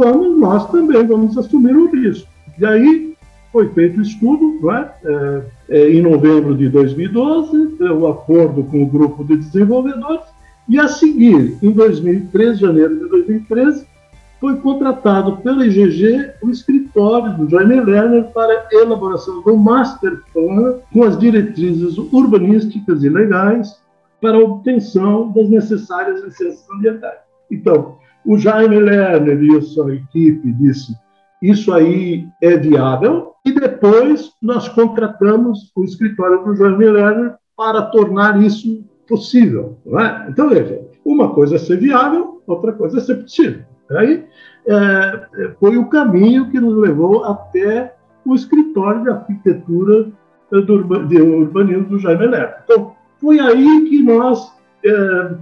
vamos, 0.00 0.38
nós 0.38 0.70
também 0.70 1.06
vamos 1.06 1.36
assumir 1.36 1.76
o 1.76 1.90
risco. 1.90 2.26
E 2.58 2.64
aí 2.64 3.14
foi 3.52 3.68
feito 3.68 3.98
o 3.98 4.02
estudo, 4.02 4.58
não 4.62 4.74
é? 4.74 4.94
É, 5.04 5.42
é, 5.68 5.90
em 5.90 6.00
novembro 6.00 6.56
de 6.56 6.68
2012, 6.68 7.76
o 7.82 8.06
acordo 8.08 8.64
com 8.64 8.82
o 8.82 8.86
grupo 8.86 9.22
de 9.24 9.36
desenvolvedores, 9.36 10.24
e 10.68 10.78
a 10.78 10.88
seguir, 10.88 11.58
em 11.62 11.70
2013, 11.72 12.60
janeiro 12.60 12.98
de 12.98 13.08
2013, 13.08 13.86
foi 14.40 14.56
contratado 14.56 15.36
pela 15.38 15.66
IGG 15.66 16.30
o 16.42 16.48
escritório 16.48 17.36
do 17.36 17.50
Jaime 17.50 17.80
Lerner 17.80 18.24
para 18.32 18.68
elaboração 18.72 19.42
do 19.42 19.56
master 19.56 20.22
plan 20.32 20.76
com 20.92 21.02
as 21.02 21.18
diretrizes 21.18 21.98
urbanísticas 21.98 23.04
e 23.04 23.08
legais 23.10 23.78
para 24.20 24.36
a 24.38 24.40
obtenção 24.40 25.30
das 25.32 25.48
necessárias 25.50 26.22
licenças 26.22 26.64
ambientais. 26.70 27.18
Então, 27.50 27.98
o 28.24 28.38
Jaime 28.38 28.78
Lerner 28.78 29.42
e 29.42 29.56
a 29.56 29.62
sua 29.62 29.94
equipe 29.94 30.52
disse: 30.52 30.94
isso 31.42 31.72
aí 31.72 32.28
é 32.42 32.56
viável, 32.56 33.32
e 33.44 33.52
depois 33.52 34.30
nós 34.42 34.68
contratamos 34.68 35.72
o 35.74 35.84
escritório 35.84 36.44
do 36.44 36.54
Jaime 36.54 36.90
Lerner 36.90 37.34
para 37.56 37.82
tornar 37.82 38.40
isso 38.42 38.84
possível. 39.08 39.78
É? 39.86 40.30
Então, 40.30 40.48
veja, 40.48 40.82
uma 41.04 41.32
coisa 41.32 41.56
é 41.56 41.58
ser 41.58 41.78
viável, 41.78 42.42
outra 42.46 42.72
coisa 42.72 42.98
é 42.98 43.00
ser 43.00 43.16
possível. 43.16 43.62
Aí 43.90 44.24
é, 44.66 45.52
foi 45.58 45.76
o 45.78 45.88
caminho 45.88 46.50
que 46.50 46.60
nos 46.60 46.76
levou 46.76 47.24
até 47.24 47.94
o 48.24 48.34
escritório 48.34 49.02
de 49.02 49.10
arquitetura 49.10 50.12
do 50.50 51.06
de 51.06 51.22
urbanismo 51.22 51.84
do 51.84 51.98
Jaime 51.98 52.26
Lerner. 52.26 52.56
Então, 52.64 52.94
foi 53.18 53.40
aí 53.40 53.88
que 53.88 54.02
nós 54.02 54.52
é, 54.84 55.34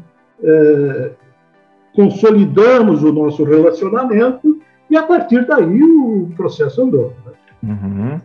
é, 0.43 1.11
consolidamos 1.99 3.03
o 3.03 3.13
nosso 3.13 3.43
relacionamento 3.43 4.61
e 4.89 4.97
a 4.97 5.03
partir 5.03 5.45
daí 5.45 5.83
o 5.83 6.31
processo 6.37 6.81
andou. 6.81 7.13
Né? 7.27 7.33
Uhum. 7.65 8.21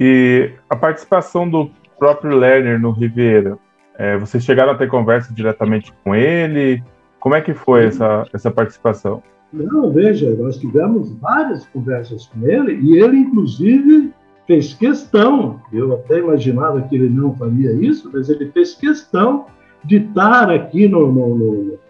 E 0.00 0.50
a 0.70 0.74
participação 0.74 1.46
do 1.46 1.70
próprio 1.98 2.34
Lerner 2.34 2.80
no 2.80 2.90
Ribeira, 2.90 3.58
é, 3.98 4.16
vocês 4.16 4.42
chegaram 4.42 4.72
a 4.72 4.78
ter 4.78 4.88
conversa 4.88 5.30
diretamente 5.34 5.92
com 6.02 6.14
ele? 6.14 6.82
Como 7.20 7.34
é 7.34 7.42
que 7.42 7.52
foi 7.52 7.84
essa, 7.84 8.26
essa 8.32 8.50
participação? 8.50 9.22
Não, 9.52 9.92
veja, 9.92 10.34
nós 10.34 10.56
tivemos 10.56 11.12
várias 11.18 11.66
conversas 11.66 12.24
com 12.28 12.46
ele 12.46 12.80
e 12.80 12.96
ele, 12.98 13.18
inclusive, 13.18 14.10
fez 14.46 14.72
questão, 14.72 15.60
eu 15.70 15.92
até 15.92 16.18
imaginava 16.18 16.80
que 16.80 16.96
ele 16.96 17.10
não 17.10 17.36
faria 17.36 17.72
isso, 17.72 18.10
mas 18.10 18.30
ele 18.30 18.50
fez 18.52 18.72
questão 18.74 19.44
de 19.84 19.96
estar 19.96 20.50
aqui 20.50 20.88
no, 20.88 21.12
no, 21.12 21.34
no 21.36 21.83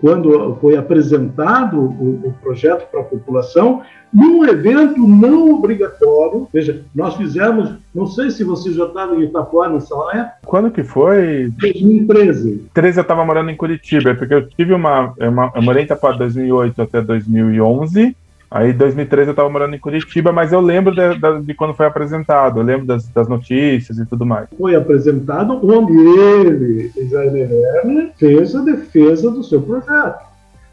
quando 0.00 0.56
foi 0.60 0.76
apresentado 0.76 1.78
o, 1.78 2.28
o 2.28 2.34
projeto 2.40 2.88
para 2.90 3.00
a 3.00 3.04
população, 3.04 3.82
num 4.12 4.44
evento 4.44 5.06
não 5.06 5.54
obrigatório. 5.54 6.48
Veja, 6.52 6.82
nós 6.94 7.16
fizemos, 7.16 7.74
não 7.94 8.06
sei 8.06 8.30
se 8.30 8.42
você 8.44 8.72
já 8.72 8.86
estava 8.86 9.14
em 9.16 9.24
Itapuá 9.24 9.68
nessa 9.68 9.94
época. 9.94 10.32
Quando 10.44 10.70
que 10.70 10.82
foi? 10.82 11.50
2013. 11.58 12.68
13 12.72 12.98
eu 12.98 13.02
estava 13.02 13.24
morando 13.24 13.50
em 13.50 13.56
Curitiba, 13.56 14.14
porque 14.14 14.34
eu 14.34 14.48
tive 14.48 14.72
uma, 14.72 15.12
uma 15.20 15.52
eu 15.54 15.62
morei 15.62 15.82
em 15.82 15.84
Itapuá 15.84 16.12
de 16.12 16.18
2008 16.18 16.82
até 16.82 17.02
2011. 17.02 18.16
Aí, 18.50 18.70
em 18.70 18.76
2013, 18.76 19.28
eu 19.28 19.32
estava 19.32 19.50
morando 19.50 19.74
em 19.74 19.78
Curitiba, 19.78 20.32
mas 20.32 20.52
eu 20.52 20.60
lembro 20.60 20.94
de, 20.94 21.18
de, 21.18 21.46
de, 21.46 21.54
quando 21.54 21.74
foi 21.74 21.86
apresentado, 21.86 22.60
eu 22.60 22.64
lembro 22.64 22.86
das, 22.86 23.08
das, 23.08 23.28
notícias 23.28 23.98
e 23.98 24.06
tudo 24.06 24.24
mais. 24.24 24.46
Foi 24.56 24.76
apresentado 24.76 25.58
onde 25.62 25.92
ele, 25.92 26.92
Jair 27.10 27.50
Werner, 27.50 28.12
fez 28.16 28.54
a 28.54 28.62
defesa 28.62 29.30
do 29.30 29.42
seu 29.42 29.60
projeto, 29.60 30.24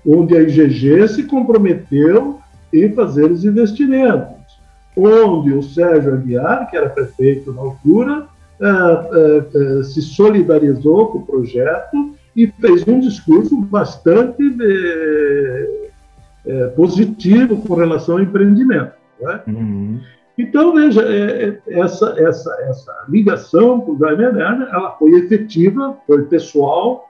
onde 0.05 0.37
a 0.37 0.41
IGG 0.41 1.07
se 1.07 1.23
comprometeu 1.23 2.39
em 2.71 2.93
fazer 2.93 3.31
os 3.31 3.43
investimentos, 3.43 4.35
onde 4.95 5.53
o 5.53 5.63
Sérgio 5.63 6.13
Aguiar, 6.13 6.69
que 6.69 6.77
era 6.77 6.89
prefeito 6.89 7.51
na 7.53 7.61
altura, 7.61 8.27
uh, 8.59 9.79
uh, 9.79 9.83
se 9.83 10.01
solidarizou 10.01 11.07
com 11.07 11.17
o 11.19 11.25
projeto 11.25 12.13
e 12.35 12.47
fez 12.47 12.87
um 12.87 12.99
discurso 12.99 13.55
bastante 13.61 14.43
é, 16.45 16.67
positivo 16.67 17.57
com 17.57 17.75
relação 17.75 18.15
ao 18.15 18.23
empreendimento. 18.23 18.93
Né? 19.19 19.41
Uhum. 19.47 19.99
Então, 20.37 20.73
veja, 20.73 21.01
é, 21.01 21.59
é, 21.67 21.79
essa, 21.79 22.15
essa, 22.17 22.55
essa 22.67 23.05
ligação 23.07 23.81
com 23.81 23.93
o 23.93 23.99
Jaime 23.99 24.25
Lerner, 24.25 24.67
ela 24.71 24.91
foi 24.91 25.11
efetiva, 25.11 25.97
foi 26.07 26.23
pessoal, 26.23 27.09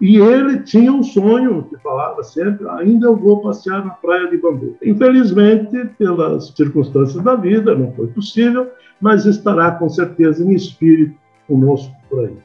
e 0.00 0.18
ele 0.18 0.60
tinha 0.60 0.92
um 0.92 1.02
sonho, 1.02 1.62
que 1.62 1.76
falava 1.78 2.22
sempre, 2.22 2.68
ainda 2.68 3.06
eu 3.06 3.16
vou 3.16 3.40
passear 3.40 3.84
na 3.84 3.92
praia 3.92 4.28
de 4.28 4.36
Bambu. 4.36 4.76
Infelizmente, 4.82 5.86
pelas 5.96 6.48
circunstâncias 6.48 7.22
da 7.22 7.34
vida, 7.34 7.74
não 7.74 7.92
foi 7.92 8.08
possível, 8.08 8.70
mas 9.00 9.24
estará 9.24 9.70
com 9.70 9.88
certeza 9.88 10.44
em 10.44 10.52
espírito 10.52 11.16
conosco 11.46 11.94
por 12.10 12.20
aí. 12.24 12.36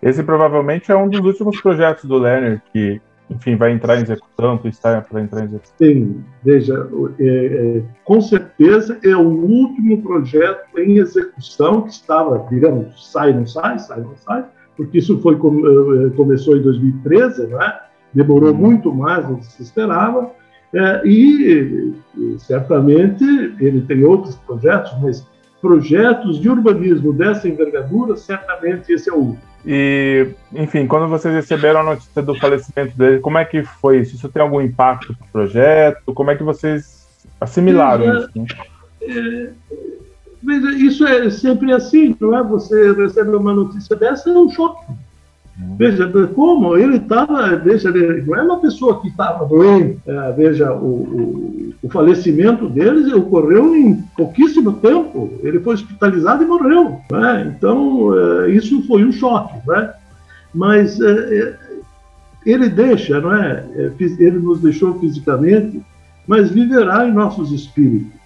Esse 0.00 0.22
provavelmente 0.22 0.92
é 0.92 0.96
um 0.96 1.08
dos 1.08 1.20
últimos 1.20 1.60
projetos 1.60 2.04
do 2.04 2.18
Lerner 2.18 2.60
que 2.72 3.00
enfim, 3.34 3.56
vai 3.56 3.72
entrar 3.72 3.98
em 3.98 4.02
execução, 4.02 4.58
tu 4.58 4.68
está 4.68 5.00
para 5.00 5.20
entrar 5.20 5.42
em 5.42 5.44
execução? 5.44 5.74
Sim, 5.78 6.24
veja, 6.42 6.88
é, 7.18 7.26
é, 7.26 7.82
com 8.04 8.20
certeza 8.20 8.98
é 9.02 9.16
o 9.16 9.28
último 9.28 10.00
projeto 10.02 10.78
em 10.78 10.98
execução 10.98 11.82
que 11.82 11.90
estava, 11.90 12.46
digamos, 12.50 13.10
sai, 13.10 13.32
não 13.32 13.46
sai, 13.46 13.78
sai, 13.78 14.00
não 14.00 14.16
sai, 14.16 14.44
porque 14.76 14.98
isso 14.98 15.18
foi 15.20 15.34
é, 15.34 16.10
começou 16.10 16.56
em 16.56 16.62
2013, 16.62 17.46
né? 17.48 17.80
demorou 18.14 18.50
uhum. 18.50 18.56
muito 18.56 18.94
mais 18.94 19.26
do 19.26 19.36
que 19.36 19.46
se 19.46 19.62
esperava, 19.62 20.30
é, 20.74 21.02
e 21.06 21.94
certamente 22.38 23.24
ele 23.60 23.82
tem 23.82 24.04
outros 24.04 24.36
projetos, 24.36 24.92
mas 25.02 25.26
projetos 25.60 26.40
de 26.40 26.48
urbanismo 26.48 27.12
dessa 27.12 27.48
envergadura, 27.48 28.16
certamente 28.16 28.92
esse 28.92 29.08
é 29.08 29.12
o 29.12 29.18
último. 29.18 29.51
E, 29.64 30.28
enfim, 30.52 30.86
quando 30.86 31.08
vocês 31.08 31.32
receberam 31.34 31.80
a 31.80 31.84
notícia 31.84 32.20
do 32.20 32.34
falecimento 32.34 32.96
dele, 32.96 33.20
como 33.20 33.38
é 33.38 33.44
que 33.44 33.62
foi 33.62 34.00
isso? 34.00 34.16
Isso 34.16 34.28
tem 34.28 34.42
algum 34.42 34.60
impacto 34.60 35.12
no 35.12 35.26
projeto? 35.30 36.12
Como 36.12 36.30
é 36.30 36.36
que 36.36 36.42
vocês 36.42 37.06
assimilaram 37.40 38.04
é, 38.04 38.18
isso? 38.18 38.56
É, 39.02 39.50
isso 40.76 41.06
é 41.06 41.30
sempre 41.30 41.72
assim, 41.72 42.16
não 42.20 42.36
é? 42.36 42.42
Você 42.42 42.92
recebe 42.92 43.30
uma 43.30 43.54
notícia 43.54 43.94
dessa, 43.94 44.30
é 44.30 44.32
um 44.32 44.50
choque. 44.50 44.84
Veja 45.76 46.10
como 46.34 46.76
ele 46.76 46.96
estava, 46.96 47.54
veja, 47.56 47.90
ele 47.90 48.22
não 48.22 48.36
é 48.36 48.42
uma 48.42 48.60
pessoa 48.60 49.00
que 49.00 49.08
estava 49.08 49.44
doente. 49.44 49.98
É, 50.06 50.32
veja, 50.32 50.72
o, 50.72 50.86
o, 50.86 51.74
o, 51.82 51.90
falecimento 51.90 52.68
deles 52.68 53.12
ocorreu 53.12 53.76
em 53.76 54.02
pouquíssimo 54.16 54.72
tempo. 54.74 55.30
Ele 55.42 55.60
foi 55.60 55.74
hospitalizado 55.74 56.42
e 56.42 56.46
morreu. 56.46 56.98
Né? 57.10 57.54
Então, 57.54 58.18
é, 58.18 58.50
isso 58.50 58.82
foi 58.86 59.04
um 59.04 59.12
choque. 59.12 59.54
Né? 59.66 59.92
Mas 60.54 60.98
é, 61.00 61.38
é 61.38 61.56
ele 62.44 62.68
deixa, 62.68 63.20
não 63.20 63.34
é? 63.34 63.64
é 63.76 63.92
ele 64.00 64.38
nos 64.38 64.60
deixou 64.60 64.98
fisicamente, 64.98 65.80
mas 66.26 66.50
viverá 66.50 67.06
em 67.06 67.12
nossos 67.12 67.52
espíritos. 67.52 68.20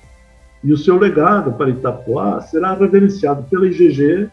E 0.64 0.72
o 0.72 0.78
seu 0.78 0.98
legado 0.98 1.52
para 1.52 1.70
Itapuá 1.70 2.40
será 2.40 2.74
reverenciado 2.74 3.42
pela 3.44 3.66
IGG 3.66 4.30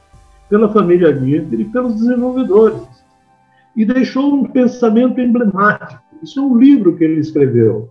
pela 0.53 0.71
família 0.71 1.11
Nietzsche 1.11 1.63
e 1.63 1.65
pelos 1.65 1.95
desenvolvedores. 1.95 2.87
E 3.75 3.83
deixou 3.83 4.35
um 4.35 4.45
pensamento 4.45 5.19
emblemático. 5.19 5.99
Isso 6.21 6.39
é 6.39 6.43
um 6.43 6.55
livro 6.55 6.95
que 6.95 7.03
ele 7.03 7.19
escreveu. 7.19 7.89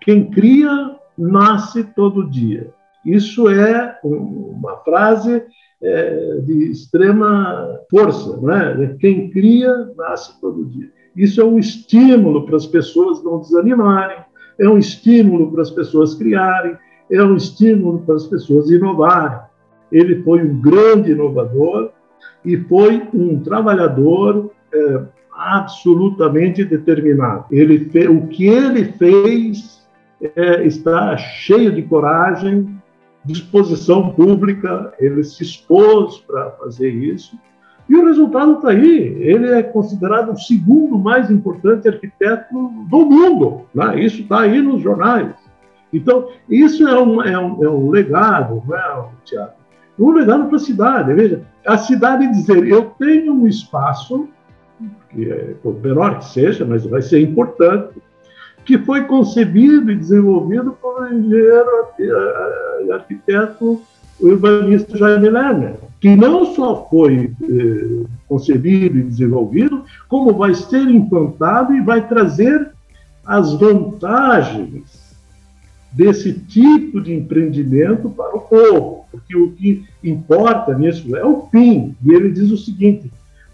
Quem 0.00 0.30
cria, 0.30 0.96
nasce 1.18 1.84
todo 1.84 2.30
dia. 2.30 2.72
Isso 3.04 3.46
é 3.50 3.98
uma 4.02 4.78
frase 4.78 5.42
é, 5.82 6.38
de 6.46 6.70
extrema 6.70 7.78
força, 7.90 8.38
não 8.38 8.50
é? 8.50 8.96
Quem 8.98 9.28
cria, 9.28 9.70
nasce 9.98 10.40
todo 10.40 10.64
dia. 10.64 10.90
Isso 11.14 11.42
é 11.42 11.44
um 11.44 11.58
estímulo 11.58 12.46
para 12.46 12.56
as 12.56 12.66
pessoas 12.66 13.22
não 13.22 13.38
desanimarem, 13.38 14.24
é 14.58 14.66
um 14.66 14.78
estímulo 14.78 15.52
para 15.52 15.60
as 15.60 15.70
pessoas 15.70 16.14
criarem, 16.14 16.74
é 17.12 17.22
um 17.22 17.36
estímulo 17.36 17.98
para 18.06 18.14
as 18.14 18.26
pessoas 18.26 18.70
inovarem 18.70 19.49
ele 19.90 20.22
foi 20.22 20.42
um 20.42 20.60
grande 20.60 21.12
inovador 21.12 21.90
e 22.44 22.56
foi 22.56 23.02
um 23.12 23.40
trabalhador 23.40 24.50
é, 24.72 25.02
absolutamente 25.32 26.64
determinado. 26.64 27.46
Ele 27.50 27.86
fez, 27.90 28.08
o 28.08 28.26
que 28.26 28.46
ele 28.46 28.84
fez 28.92 29.86
é, 30.20 30.66
está 30.66 31.16
cheio 31.16 31.72
de 31.72 31.82
coragem, 31.82 32.76
disposição 33.24 34.10
pública, 34.10 34.92
ele 34.98 35.22
se 35.24 35.42
expôs 35.42 36.18
para 36.18 36.50
fazer 36.52 36.90
isso. 36.90 37.38
E 37.88 37.96
o 37.96 38.06
resultado 38.06 38.54
está 38.54 38.70
aí. 38.70 39.16
Ele 39.20 39.50
é 39.50 39.62
considerado 39.62 40.32
o 40.32 40.38
segundo 40.38 40.96
mais 40.96 41.30
importante 41.30 41.88
arquiteto 41.88 42.54
do 42.88 43.04
mundo. 43.04 43.62
Né? 43.74 44.04
Isso 44.04 44.22
está 44.22 44.42
aí 44.42 44.62
nos 44.62 44.80
jornais. 44.80 45.34
Então, 45.92 46.28
isso 46.48 46.86
é 46.86 47.02
um, 47.02 47.20
é 47.20 47.36
um, 47.36 47.64
é 47.64 47.68
um 47.68 47.90
legado, 47.90 48.62
não 48.66 48.76
é, 48.76 49.08
Tiago? 49.24 49.59
Um 50.00 50.12
legado 50.12 50.46
para 50.46 50.56
a 50.56 50.60
cidade. 50.60 51.14
Veja, 51.14 51.42
a 51.66 51.76
cidade 51.78 52.30
dizer, 52.30 52.66
eu 52.66 52.92
tenho 52.98 53.34
um 53.34 53.46
espaço, 53.46 54.28
que 55.10 55.30
é 55.30 55.54
o 55.62 55.72
menor 55.72 56.18
que 56.18 56.24
seja, 56.26 56.64
mas 56.64 56.86
vai 56.86 57.02
ser 57.02 57.20
importante, 57.20 58.00
que 58.64 58.78
foi 58.78 59.04
concebido 59.04 59.90
e 59.90 59.96
desenvolvido 59.96 60.72
por 60.80 61.02
um 61.02 61.06
engenheiro 61.06 61.66
e 62.86 62.92
arquiteto 62.92 63.80
urbanista 64.20 64.96
Jaime 64.96 65.30
Lerner, 65.30 65.76
que 65.98 66.14
não 66.14 66.54
só 66.54 66.86
foi 66.90 67.32
eh, 67.42 68.06
concebido 68.28 68.98
e 68.98 69.02
desenvolvido, 69.02 69.84
como 70.08 70.34
vai 70.34 70.54
ser 70.54 70.88
implantado 70.88 71.74
e 71.74 71.80
vai 71.80 72.06
trazer 72.06 72.70
as 73.24 73.54
vantagens 73.54 74.99
desse 75.92 76.32
tipo 76.32 77.00
de 77.00 77.12
empreendimento 77.12 78.08
para 78.10 78.36
o 78.36 78.40
povo, 78.40 79.06
porque 79.10 79.36
o 79.36 79.50
que 79.52 79.84
importa 80.02 80.74
nisso 80.74 81.16
é 81.16 81.24
o 81.24 81.48
fim. 81.50 81.96
E 82.04 82.12
ele 82.12 82.30
diz 82.30 82.50
o 82.50 82.56
seguinte: 82.56 83.10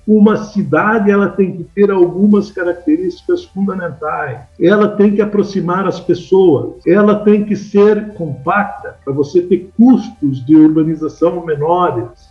uma 0.07 0.37
cidade 0.37 1.11
ela 1.11 1.29
tem 1.29 1.57
que 1.57 1.64
ter 1.64 1.90
algumas 1.90 2.51
características 2.53 3.44
fundamentais. 3.44 4.40
Ela 4.61 4.88
tem 4.88 5.14
que 5.14 5.22
aproximar 5.22 5.87
as 5.87 5.99
pessoas, 5.99 6.87
ela 6.87 7.16
tem 7.25 7.44
que 7.44 7.57
ser 7.57 8.12
compacta 8.14 8.96
para 9.05 9.12
você 9.12 9.42
ter 9.42 9.70
custos 9.77 10.44
de 10.44 10.55
urbanização 10.55 11.44
menores. 11.44 12.29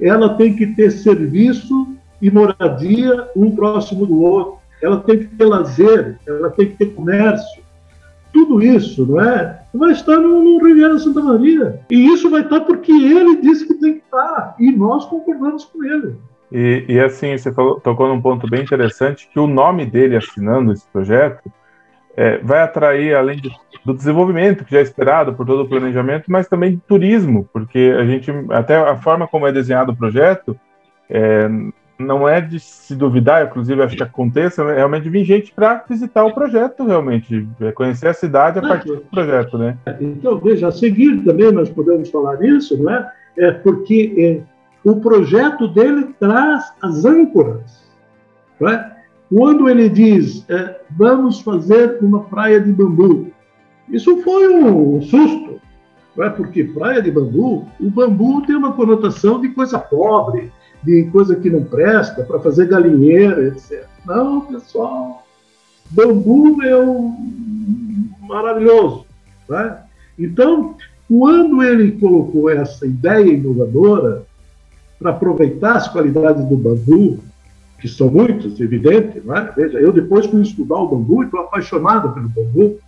Ela 0.00 0.34
tem 0.34 0.54
que 0.54 0.66
ter 0.66 0.90
serviço 0.90 1.94
e 2.20 2.30
moradia 2.30 3.28
um 3.36 3.52
próximo 3.52 4.04
do 4.04 4.20
outro. 4.20 4.58
Ela 4.82 4.98
tem 4.98 5.20
que 5.20 5.26
ter 5.26 5.44
lazer, 5.46 6.18
ela 6.26 6.50
tem 6.50 6.66
que 6.66 6.76
ter 6.76 6.86
comércio 6.94 7.63
tudo 8.34 8.60
isso, 8.60 9.06
não 9.06 9.20
é? 9.20 9.60
Vai 9.72 9.92
estar 9.92 10.18
no, 10.18 10.42
no 10.42 10.62
Riviera 10.62 10.98
Santa 10.98 11.22
Maria. 11.22 11.80
E 11.88 12.12
isso 12.12 12.28
vai 12.28 12.42
estar 12.42 12.60
porque 12.62 12.90
ele 12.90 13.40
disse 13.40 13.64
que 13.66 13.74
tem 13.74 13.94
que 13.94 14.04
estar. 14.04 14.56
E 14.58 14.72
nós 14.72 15.06
concordamos 15.06 15.64
com 15.64 15.84
ele. 15.84 16.16
E, 16.50 16.84
e 16.88 17.00
assim, 17.00 17.38
você 17.38 17.52
falou, 17.52 17.80
tocou 17.80 18.08
num 18.08 18.20
ponto 18.20 18.50
bem 18.50 18.62
interessante, 18.62 19.28
que 19.32 19.38
o 19.38 19.46
nome 19.46 19.86
dele 19.86 20.16
assinando 20.16 20.72
esse 20.72 20.86
projeto 20.92 21.50
é, 22.16 22.38
vai 22.38 22.60
atrair, 22.60 23.14
além 23.14 23.40
de, 23.40 23.50
do 23.84 23.94
desenvolvimento 23.94 24.64
que 24.64 24.72
já 24.72 24.80
é 24.80 24.82
esperado 24.82 25.32
por 25.34 25.46
todo 25.46 25.62
o 25.62 25.68
planejamento, 25.68 26.24
mas 26.28 26.48
também 26.48 26.82
turismo, 26.88 27.48
porque 27.52 27.94
a 27.96 28.04
gente, 28.04 28.30
até 28.50 28.76
a 28.76 28.96
forma 28.96 29.28
como 29.28 29.46
é 29.46 29.52
desenhado 29.52 29.92
o 29.92 29.96
projeto, 29.96 30.58
é, 31.08 31.48
não 31.98 32.28
é 32.28 32.40
de 32.40 32.58
se 32.58 32.94
duvidar, 32.94 33.46
inclusive 33.46 33.82
acho 33.82 33.96
que 33.96 34.02
aconteça, 34.02 34.64
né, 34.64 34.74
realmente 34.74 35.08
vir 35.08 35.24
gente 35.24 35.52
para 35.52 35.84
visitar 35.88 36.24
o 36.24 36.34
projeto, 36.34 36.84
realmente, 36.84 37.46
é 37.60 37.72
conhecer 37.72 38.08
a 38.08 38.14
cidade 38.14 38.58
a 38.58 38.62
partir 38.62 38.88
do 38.88 39.00
projeto, 39.02 39.56
né? 39.56 39.78
Então, 40.00 40.38
veja, 40.38 40.68
a 40.68 40.72
seguir 40.72 41.22
também 41.24 41.52
nós 41.52 41.70
podemos 41.70 42.10
falar 42.10 42.42
isso, 42.44 42.82
não 42.82 42.92
é? 42.92 43.12
É 43.36 43.50
porque 43.52 44.44
é, 44.84 44.88
o 44.88 44.96
projeto 44.96 45.68
dele 45.68 46.14
traz 46.18 46.72
as 46.82 47.04
âncoras, 47.04 47.84
não 48.60 48.68
é? 48.68 48.94
Quando 49.32 49.68
ele 49.68 49.88
diz, 49.88 50.48
é, 50.48 50.80
vamos 50.90 51.40
fazer 51.40 51.98
uma 52.00 52.24
praia 52.24 52.60
de 52.60 52.72
bambu, 52.72 53.32
isso 53.88 54.22
foi 54.22 54.48
um 54.48 55.00
susto, 55.00 55.60
não 56.16 56.24
é? 56.24 56.30
Porque 56.30 56.64
praia 56.64 57.00
de 57.00 57.10
bambu, 57.10 57.66
o 57.80 57.90
bambu 57.90 58.42
tem 58.42 58.56
uma 58.56 58.72
conotação 58.72 59.40
de 59.40 59.48
coisa 59.50 59.78
pobre, 59.78 60.52
de 60.84 61.04
coisa 61.04 61.34
que 61.34 61.50
não 61.50 61.64
presta, 61.64 62.22
para 62.22 62.38
fazer 62.40 62.68
galinheiro, 62.68 63.46
etc. 63.46 63.84
Não, 64.06 64.42
pessoal, 64.42 65.24
bambu 65.90 66.62
é 66.62 66.76
um 66.76 68.10
maravilhoso. 68.20 69.06
Né? 69.48 69.78
Então, 70.18 70.76
quando 71.08 71.62
ele 71.62 71.92
colocou 71.92 72.50
essa 72.50 72.86
ideia 72.86 73.32
inovadora 73.32 74.24
para 74.98 75.10
aproveitar 75.10 75.76
as 75.76 75.88
qualidades 75.88 76.44
do 76.44 76.56
bambu, 76.56 77.20
que 77.80 77.88
são 77.88 78.10
muitas, 78.10 78.58
evidente, 78.60 79.20
né? 79.24 79.52
veja, 79.56 79.78
eu 79.78 79.92
depois 79.92 80.26
fui 80.26 80.42
estudar 80.42 80.76
o 80.76 80.88
bambu 80.88 81.22
e 81.22 81.26
estou 81.26 81.40
apaixonado 81.40 82.12
pelo 82.12 82.28
bambu, 82.28 82.78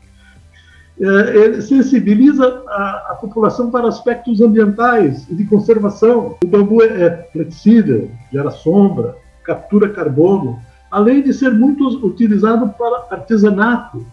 ele 0.98 1.60
sensibiliza 1.60 2.62
a, 2.66 3.06
a, 3.10 3.14
população 3.20 3.70
para 3.70 3.86
aspectos 3.86 4.40
ambientais 4.40 5.28
e 5.28 5.34
de 5.34 5.44
conservação. 5.44 6.36
O 6.42 6.48
bambu 6.48 6.82
é, 6.82 6.86
é 6.86 7.28
flexível, 7.32 8.10
gera 8.32 8.50
sombra, 8.50 9.14
captura 9.44 9.90
carbono, 9.90 10.58
além 10.90 11.22
de 11.22 11.34
ser 11.34 11.52
muito 11.52 11.86
utilizado 12.06 12.68
para 12.70 13.06
artesanato 13.10 14.06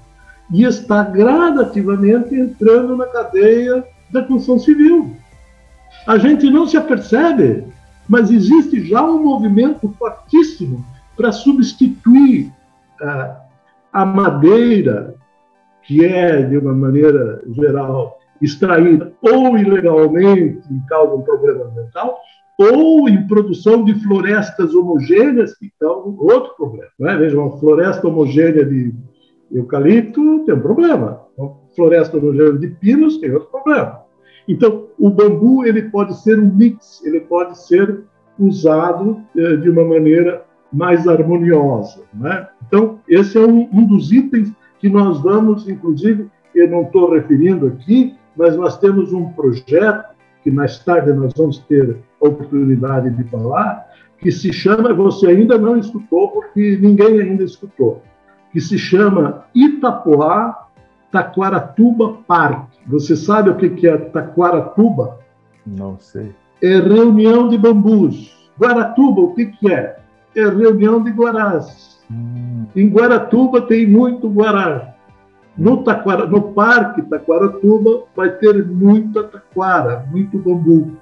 e 0.52 0.64
está 0.66 1.04
gradativamente 1.04 2.36
entrando 2.36 2.98
na 2.98 3.06
cadeia 3.06 3.84
da 4.12 4.22
construção 4.22 4.60
civil. 4.60 5.16
A 6.06 6.18
gente 6.18 6.50
não 6.50 6.68
se 6.68 6.76
apercebe, 6.76 7.66
mas 8.10 8.30
existe 8.30 8.86
já 8.86 9.02
um 9.04 9.24
movimento 9.24 9.94
fortíssimo 9.98 10.86
para 11.16 11.32
substituir 11.32 12.52
uh, 13.02 13.36
a 13.92 14.06
madeira 14.06 15.16
que 15.86 16.06
é, 16.06 16.42
de 16.42 16.58
uma 16.58 16.74
maneira 16.74 17.42
geral, 17.52 18.18
extraída 18.42 19.14
ou 19.22 19.58
ilegalmente 19.58 20.62
e 20.70 20.88
causa 20.88 21.16
um 21.16 21.22
problema 21.22 21.66
ambiental, 21.66 22.20
ou 22.58 23.10
em 23.10 23.26
produção 23.28 23.84
de 23.84 23.96
florestas 23.96 24.74
homogêneas, 24.74 25.58
que 25.58 25.72
causam 25.80 26.16
outro 26.20 26.56
problema. 26.56 26.90
é? 27.02 27.18
Veja, 27.18 27.40
uma 27.40 27.58
floresta 27.58 28.08
homogênea 28.08 28.66
de 28.66 28.94
eucalipto 29.52 30.44
tem 30.46 30.56
um 30.56 30.60
problema. 30.60 31.22
Uma 31.38 31.56
floresta 31.76 32.18
homogênea 32.18 32.54
de 32.54 32.68
pinos 32.68 33.18
tem 33.18 33.32
outro 33.32 33.50
problema. 33.50 34.02
Então, 34.48 34.88
o 35.00 35.10
bambu 35.10 35.66
ele 35.66 35.84
pode 35.84 36.22
ser 36.22 36.40
um 36.40 36.54
mix, 36.54 37.04
ele 37.06 37.22
pode 37.22 37.58
ser 37.58 38.04
usado 38.38 39.22
eh, 39.36 39.56
de 39.58 39.70
uma 39.70 39.86
maneira 39.86 40.44
mais 40.72 41.08
harmoniosa. 41.08 42.02
Né? 42.14 42.48
Então, 42.68 43.00
esse 43.08 43.38
é 43.38 43.42
um, 43.42 43.70
um 43.72 43.86
dos 43.86 44.12
itens 44.12 44.52
que 44.84 44.90
nós 44.90 45.18
vamos, 45.22 45.70
inclusive, 45.70 46.30
eu 46.54 46.70
não 46.70 46.82
estou 46.82 47.14
referindo 47.14 47.68
aqui, 47.68 48.18
mas 48.36 48.58
nós 48.58 48.78
temos 48.78 49.14
um 49.14 49.30
projeto 49.30 50.14
que 50.44 50.52
mais 50.52 50.78
tarde 50.80 51.14
nós 51.14 51.32
vamos 51.38 51.60
ter 51.60 52.00
a 52.22 52.28
oportunidade 52.28 53.10
de 53.12 53.24
falar, 53.30 53.88
que 54.18 54.30
se 54.30 54.52
chama, 54.52 54.94
você 54.94 55.28
ainda 55.28 55.58
não 55.58 55.78
escutou, 55.78 56.32
porque 56.32 56.78
ninguém 56.82 57.22
ainda 57.22 57.46
escutou, 57.46 58.02
que 58.52 58.60
se 58.60 58.78
chama 58.78 59.46
Itapoá 59.56 60.68
Taquaratuba 61.10 62.18
Park. 62.28 62.68
Você 62.88 63.16
sabe 63.16 63.52
o 63.52 63.56
que 63.56 63.88
é 63.88 63.96
Taquaratuba? 63.96 65.18
Não 65.66 65.98
sei. 65.98 66.36
É 66.62 66.78
reunião 66.78 67.48
de 67.48 67.58
bambus. 67.58 68.50
Guaratuba, 68.60 69.22
o 69.22 69.34
que 69.34 69.50
é? 69.72 69.96
É 70.36 70.46
reunião 70.46 71.02
de 71.02 71.10
guarás. 71.12 71.93
Hum. 72.12 72.66
Em 72.76 72.88
Guaratuba 72.90 73.62
tem 73.62 73.88
muito 73.88 74.30
guará. 74.30 74.94
No, 75.58 75.84
taquara, 75.84 76.26
no 76.26 76.42
Parque 76.54 77.04
Taquaratuba 77.04 78.04
vai 78.16 78.30
ter 78.32 78.66
muita 78.66 79.24
taquara, 79.24 80.06
muito 80.12 80.38
bambu. 80.40 80.94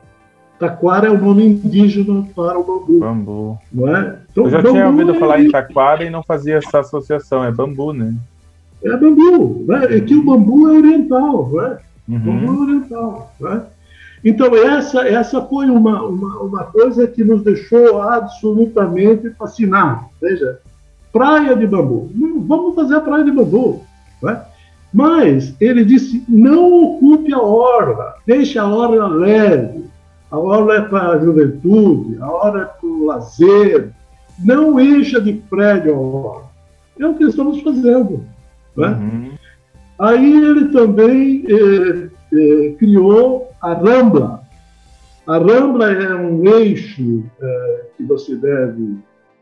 Taquara 0.59 1.07
é 1.07 1.09
o 1.09 1.17
nome 1.17 1.45
indígena 1.45 2.27
para 2.35 2.59
o 2.59 2.63
bambu. 2.63 2.99
Bambu. 2.99 3.59
Não 3.71 3.95
é? 3.95 4.19
Então, 4.29 4.43
Eu 4.43 4.49
já 4.49 4.61
tinha 4.61 4.87
ouvido 4.87 5.11
é... 5.11 5.19
falar 5.19 5.41
em 5.41 5.49
taquara 5.49 6.03
e 6.03 6.09
não 6.09 6.21
fazia 6.21 6.57
essa 6.57 6.79
associação, 6.79 7.43
é 7.43 7.51
bambu, 7.51 7.93
né? 7.93 8.13
É 8.83 8.97
bambu, 8.97 9.65
né? 9.67 9.97
é 9.97 9.99
que 10.01 10.15
o 10.15 10.23
bambu 10.23 10.69
é 10.69 10.77
oriental, 10.77 11.49
né? 11.53 11.77
Uhum. 12.09 12.19
Bambu 12.19 12.45
é 12.45 12.65
oriental, 12.65 13.33
né? 13.39 13.63
Então, 14.23 14.55
essa, 14.55 15.07
essa 15.07 15.41
foi 15.41 15.67
uma, 15.67 16.03
uma, 16.03 16.41
uma 16.41 16.63
coisa 16.65 17.07
que 17.07 17.23
nos 17.23 17.43
deixou 17.43 18.01
absolutamente 18.01 19.31
fascinados. 19.31 20.05
Veja, 20.21 20.59
praia 21.11 21.55
de 21.55 21.67
bambu. 21.67 22.09
vamos 22.47 22.75
fazer 22.75 22.95
a 22.95 23.01
praia 23.01 23.23
de 23.23 23.31
bambu. 23.31 23.83
Né? 24.21 24.41
Mas 24.93 25.55
ele 25.59 25.85
disse: 25.85 26.23
não 26.27 26.83
ocupe 26.83 27.33
a 27.33 27.41
orla, 27.41 28.15
deixe 28.25 28.57
a 28.59 28.67
orla 28.67 29.07
leve. 29.07 29.85
A 30.29 30.39
orla 30.39 30.75
é 30.75 30.81
para 30.81 31.09
a 31.09 31.19
juventude, 31.19 32.17
a 32.21 32.31
orla 32.31 32.61
é 32.61 32.65
para 32.65 32.87
o 32.87 33.05
lazer. 33.05 33.91
Não 34.39 34.79
encha 34.79 35.19
de 35.21 35.33
prédio 35.33 35.93
a 35.93 35.99
orla. 35.99 36.51
É 36.99 37.05
o 37.05 37.15
que 37.15 37.25
estamos 37.25 37.61
fazendo. 37.61 38.23
Né? 38.75 38.87
Uhum. 38.87 39.31
Aí 39.99 40.33
ele 40.33 40.69
também 40.69 41.45
eh, 41.47 42.09
eh, 42.33 42.75
criou 42.79 43.51
a 43.61 43.73
Rambla. 43.73 44.41
A 45.27 45.37
Rambla 45.37 45.91
é 45.91 46.15
um 46.15 46.43
eixo 46.47 47.23
eh, 47.39 47.85
que 47.97 48.03
você 48.03 48.35
deve 48.35 48.97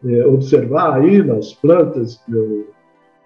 é, 0.06 0.26
observar 0.26 0.96
aí 0.96 1.22
nas 1.24 1.54
plantas 1.54 2.18
que 2.26 2.32
eu 2.34 2.68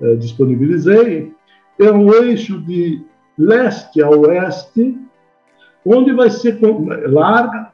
é, 0.02 0.16
disponibilizei, 0.16 1.32
é 1.80 1.92
um 1.92 2.14
eixo 2.14 2.60
de 2.62 3.04
leste 3.38 4.02
a 4.02 4.10
oeste, 4.10 4.98
onde 5.86 6.14
vai 6.14 6.30
ser 6.30 6.60
larga, 7.08 7.72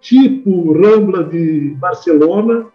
tipo 0.00 0.72
Rambla 0.72 1.24
de 1.24 1.76
Barcelona, 1.78 2.66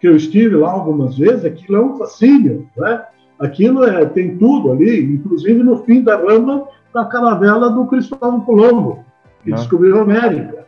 que 0.00 0.08
eu 0.08 0.16
estive 0.16 0.56
lá 0.56 0.70
algumas 0.70 1.16
vezes, 1.16 1.44
aquilo 1.44 1.76
é 1.76 1.80
um 1.80 1.96
fascínio, 1.96 2.68
né? 2.76 3.04
Aquilo 3.38 3.84
é, 3.84 4.04
tem 4.06 4.36
tudo 4.38 4.72
ali, 4.72 5.00
inclusive 5.14 5.62
no 5.62 5.82
fim 5.84 6.02
da 6.02 6.16
Rambla, 6.16 6.68
da 6.92 7.04
caravela 7.04 7.70
do 7.70 7.86
Cristóvão 7.86 8.40
Colombo, 8.40 9.04
que 9.42 9.50
não. 9.50 9.56
descobriu 9.56 9.98
a 9.98 10.02
América. 10.02 10.66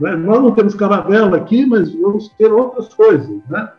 Né? 0.00 0.16
Nós 0.16 0.42
não 0.42 0.50
temos 0.52 0.74
caravela 0.74 1.36
aqui, 1.36 1.66
mas 1.66 1.94
vamos 1.94 2.28
ter 2.30 2.50
outras 2.50 2.92
coisas, 2.94 3.40
né? 3.48 3.70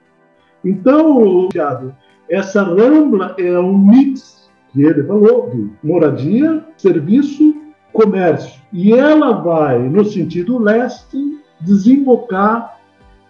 Então, 0.64 1.50
Thiago, 1.50 1.94
essa 2.30 2.64
Rambla 2.64 3.36
é 3.38 3.58
um 3.60 3.78
mix 3.78 4.50
que 4.72 4.84
ele 4.84 5.04
falou 5.04 5.50
de 5.50 5.70
moradia, 5.84 6.64
serviço, 6.78 7.56
comércio. 7.94 8.62
E 8.72 8.94
ela 8.94 9.32
vai, 9.32 9.80
no 9.80 10.06
sentido 10.06 10.58
leste, 10.58 11.40
desembocar 11.62 12.78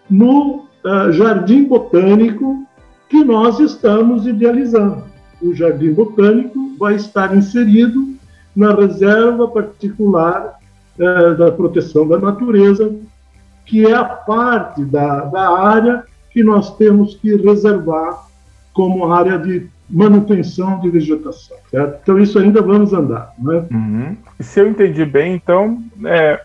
no 0.09 0.65
uh, 0.83 1.11
Jardim 1.11 1.65
Botânico 1.65 2.65
que 3.07 3.23
nós 3.23 3.59
estamos 3.59 4.25
idealizando. 4.25 5.03
O 5.41 5.53
Jardim 5.53 5.93
Botânico 5.93 6.75
vai 6.77 6.95
estar 6.95 7.35
inserido 7.35 8.15
na 8.55 8.73
reserva 8.73 9.47
particular 9.47 10.59
uh, 10.97 11.37
da 11.37 11.51
proteção 11.51 12.07
da 12.07 12.17
natureza, 12.17 12.93
que 13.65 13.85
é 13.85 13.93
a 13.93 14.03
parte 14.03 14.83
da, 14.83 15.21
da 15.25 15.49
área 15.49 16.03
que 16.37 16.43
nós 16.43 16.77
temos 16.77 17.15
que 17.15 17.35
reservar 17.35 18.27
como 18.71 19.11
área 19.11 19.39
de 19.39 19.65
manutenção 19.89 20.79
de 20.79 20.87
vegetação. 20.87 21.57
Certo? 21.71 21.99
Então, 22.03 22.19
isso 22.19 22.37
ainda 22.37 22.61
vamos 22.61 22.93
andar. 22.93 23.33
Né? 23.39 23.65
Uhum. 23.71 24.17
Se 24.39 24.59
eu 24.59 24.69
entendi 24.69 25.03
bem, 25.03 25.33
então, 25.33 25.81
é, 26.05 26.39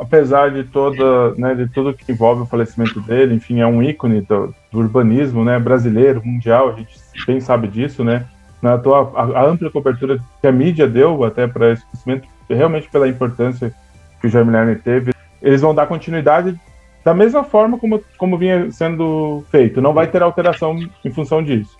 apesar 0.00 0.50
de 0.52 0.64
toda, 0.64 1.34
né, 1.34 1.54
de 1.54 1.68
tudo 1.68 1.92
que 1.92 2.10
envolve 2.10 2.44
o 2.44 2.46
falecimento 2.46 2.98
dele, 2.98 3.34
enfim, 3.34 3.60
é 3.60 3.66
um 3.66 3.82
ícone 3.82 4.22
do, 4.22 4.54
do 4.72 4.78
urbanismo, 4.78 5.44
né, 5.44 5.58
brasileiro, 5.58 6.22
mundial, 6.24 6.70
a 6.70 6.72
gente 6.72 6.98
bem 7.26 7.38
sabe 7.38 7.68
disso, 7.68 8.02
né? 8.02 8.24
Na 8.62 8.78
tua, 8.78 9.12
a, 9.14 9.40
a 9.40 9.44
ampla 9.44 9.70
cobertura 9.70 10.18
que 10.40 10.46
a 10.46 10.52
mídia 10.52 10.88
deu 10.88 11.24
até 11.24 11.46
para 11.46 11.72
esse 11.72 11.82
falecimento, 11.82 12.26
realmente 12.48 12.88
pela 12.88 13.06
importância 13.06 13.70
que 14.18 14.28
o 14.28 14.30
Jaime 14.30 14.50
Lerner 14.50 14.80
teve, 14.80 15.12
eles 15.42 15.60
vão 15.60 15.74
dar 15.74 15.86
continuidade 15.86 16.58
da 17.06 17.14
mesma 17.14 17.44
forma 17.44 17.78
como, 17.78 18.02
como 18.18 18.36
vinha 18.36 18.68
sendo 18.72 19.44
feito. 19.48 19.80
Não 19.80 19.94
vai 19.94 20.10
ter 20.10 20.24
alteração 20.24 20.76
em 21.04 21.10
função 21.12 21.40
disso. 21.40 21.78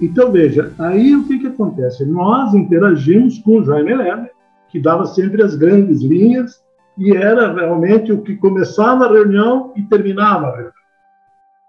Então, 0.00 0.32
veja, 0.32 0.72
aí 0.78 1.14
o 1.14 1.28
que, 1.28 1.40
que 1.40 1.46
acontece? 1.48 2.06
Nós 2.06 2.54
interagimos 2.54 3.38
com 3.40 3.58
o 3.58 3.64
Jaime 3.66 3.94
Lerner, 3.94 4.30
que 4.70 4.80
dava 4.80 5.04
sempre 5.04 5.42
as 5.42 5.54
grandes 5.54 6.00
linhas 6.00 6.64
e 6.96 7.14
era 7.14 7.52
realmente 7.52 8.10
o 8.10 8.22
que 8.22 8.34
começava 8.36 9.04
a 9.04 9.12
reunião 9.12 9.74
e 9.76 9.82
terminava 9.82 10.46
a 10.46 10.52
reunião. 10.52 10.72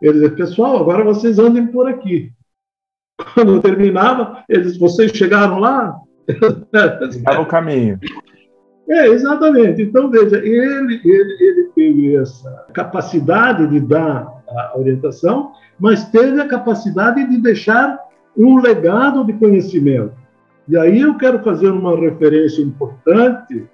Ele 0.02 0.14
dizia, 0.14 0.32
pessoal, 0.32 0.78
agora 0.78 1.04
vocês 1.04 1.38
andem 1.40 1.68
por 1.68 1.90
aqui. 1.90 2.32
Quando 3.34 3.62
terminava, 3.62 4.46
eles, 4.48 4.78
vocês 4.78 5.12
chegaram 5.12 5.60
lá? 5.60 5.94
Dava 7.22 7.42
o 7.42 7.46
caminho. 7.46 8.00
É, 8.90 9.08
exatamente. 9.08 9.82
Então, 9.82 10.10
veja, 10.10 10.38
ele, 10.38 11.02
ele, 11.04 11.38
ele 11.40 11.64
teve 11.76 12.16
essa 12.16 12.66
capacidade 12.74 13.68
de 13.68 13.80
dar 13.82 14.42
a 14.48 14.78
orientação, 14.78 15.52
mas 15.78 16.06
teve 16.06 16.40
a 16.40 16.48
capacidade 16.48 17.28
de 17.30 17.38
deixar 17.38 18.00
um 18.36 18.60
legado 18.60 19.26
de 19.26 19.34
conhecimento. 19.34 20.14
E 20.68 20.78
aí 20.78 21.02
eu 21.02 21.18
quero 21.18 21.40
fazer 21.44 21.70
uma 21.70 21.98
referência 21.98 22.62
importante 22.62 23.66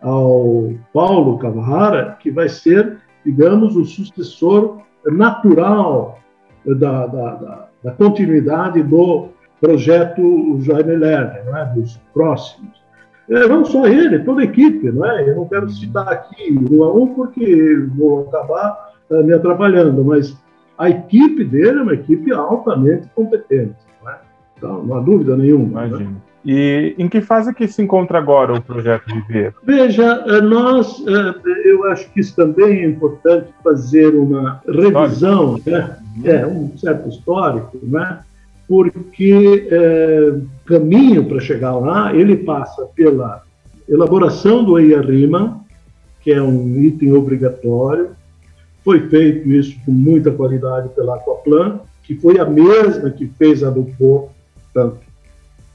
ao 0.00 0.72
Paulo 0.92 1.38
Cavara, 1.38 2.16
que 2.20 2.30
vai 2.30 2.48
ser, 2.48 2.98
digamos, 3.24 3.76
o 3.76 3.84
sucessor 3.84 4.82
natural 5.06 6.18
da, 6.64 7.06
da, 7.06 7.34
da, 7.34 7.68
da 7.82 7.90
continuidade 7.92 8.82
do 8.82 9.28
projeto 9.60 10.58
Jaime 10.60 10.96
Lerner, 10.96 11.44
não 11.46 11.56
é? 11.56 11.64
dos 11.74 11.98
próximos. 12.12 12.83
É, 13.28 13.48
não 13.48 13.64
só 13.64 13.86
ele, 13.86 14.18
toda 14.20 14.42
a 14.42 14.44
equipe, 14.44 14.90
não 14.92 15.04
é? 15.06 15.28
Eu 15.28 15.36
não 15.36 15.48
quero 15.48 15.68
citar 15.70 16.08
aqui 16.08 16.54
um 16.70 16.84
a 16.84 16.92
um 16.92 17.14
porque 17.14 17.86
vou 17.96 18.28
acabar 18.28 18.92
uh, 19.10 19.24
me 19.24 19.32
atrapalhando, 19.32 20.04
mas 20.04 20.36
a 20.76 20.90
equipe 20.90 21.44
dele 21.44 21.78
é 21.78 21.82
uma 21.82 21.94
equipe 21.94 22.32
altamente 22.32 23.08
competente, 23.14 23.74
não 24.02 24.10
é? 24.10 24.18
Então, 24.56 24.82
não 24.84 24.96
há 24.96 25.00
dúvida 25.00 25.36
nenhuma. 25.36 25.86
Imagina. 25.86 26.10
Né? 26.10 26.16
E 26.46 26.94
em 26.98 27.08
que 27.08 27.22
fase 27.22 27.54
que 27.54 27.66
se 27.66 27.80
encontra 27.80 28.18
agora 28.18 28.52
o 28.52 28.60
projeto 28.60 29.06
Viver? 29.06 29.54
Veja, 29.62 30.22
eh, 30.26 30.42
nós, 30.42 31.02
eh, 31.06 31.34
eu 31.64 31.84
acho 31.84 32.10
que 32.12 32.20
isso 32.20 32.36
também 32.36 32.80
é 32.80 32.84
importante 32.84 33.48
fazer 33.62 34.14
uma 34.14 34.60
revisão, 34.68 35.58
né? 35.66 35.96
é 36.22 36.46
um 36.46 36.70
certo 36.76 37.08
histórico, 37.08 37.78
né? 37.82 38.18
Porque 38.68 39.68
é, 39.70 40.34
caminho 40.66 41.24
para 41.26 41.40
chegar 41.40 41.76
lá, 41.76 42.14
ele 42.14 42.36
passa 42.36 42.86
pela 42.94 43.42
elaboração 43.88 44.64
do 44.64 44.78
EIA-RIMA, 44.78 45.60
que 46.22 46.32
é 46.32 46.42
um 46.42 46.82
item 46.82 47.12
obrigatório. 47.12 48.10
Foi 48.82 49.08
feito 49.08 49.48
isso 49.50 49.76
com 49.84 49.92
muita 49.92 50.30
qualidade 50.30 50.88
pela 50.90 51.16
Aquaplan, 51.16 51.80
que 52.02 52.14
foi 52.14 52.38
a 52.38 52.44
mesma 52.44 53.10
que 53.10 53.26
fez 53.26 53.62
a 53.62 53.70
do 53.70 53.84
portanto, 53.84 55.00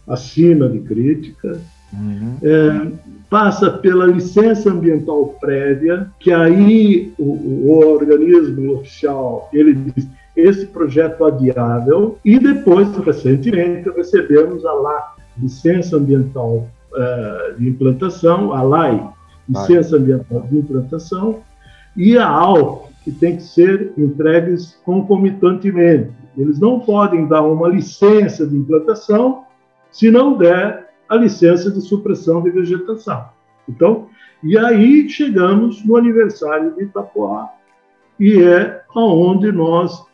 acima 0.07 0.67
de 0.67 0.79
crítica. 0.79 1.59
Uhum. 1.91 2.37
É, 2.43 2.91
passa 3.29 3.69
pela 3.71 4.05
licença 4.05 4.71
ambiental 4.71 5.35
prévia, 5.39 6.07
que 6.19 6.31
aí 6.31 7.13
o, 7.17 7.23
o 7.23 7.79
organismo 7.79 8.73
oficial 8.73 9.49
ele 9.53 9.73
diz 9.73 10.07
esse 10.39 10.65
projeto 10.67 11.25
adiável 11.25 12.17
e 12.23 12.39
depois, 12.39 12.95
recentemente, 12.97 13.89
recebemos 13.89 14.65
a 14.65 14.73
LA, 14.73 15.15
Licença 15.37 15.97
Ambiental 15.97 16.67
uh, 16.91 17.57
de 17.57 17.69
Implantação, 17.69 18.53
a 18.53 18.61
LAI, 18.61 19.09
Licença 19.47 19.97
Ambiental 19.97 20.41
de 20.41 20.57
Implantação, 20.57 21.39
e 21.95 22.17
a 22.17 22.27
AL, 22.27 22.89
que 23.03 23.11
tem 23.11 23.37
que 23.37 23.43
ser 23.43 23.93
entregues 23.97 24.79
concomitantemente. 24.85 26.11
Eles 26.37 26.59
não 26.59 26.79
podem 26.79 27.27
dar 27.27 27.41
uma 27.41 27.67
licença 27.67 28.45
de 28.45 28.55
implantação 28.55 29.43
se 29.91 30.11
não 30.11 30.37
der 30.37 30.89
a 31.07 31.15
licença 31.15 31.71
de 31.71 31.81
supressão 31.81 32.41
de 32.41 32.51
vegetação. 32.51 33.25
Então, 33.67 34.07
e 34.43 34.57
aí 34.57 35.09
chegamos 35.09 35.83
no 35.83 35.97
aniversário 35.97 36.75
de 36.75 36.83
Itapoá, 36.83 37.49
e 38.19 38.41
é 38.41 38.81
aonde 38.95 39.51
nós 39.51 40.05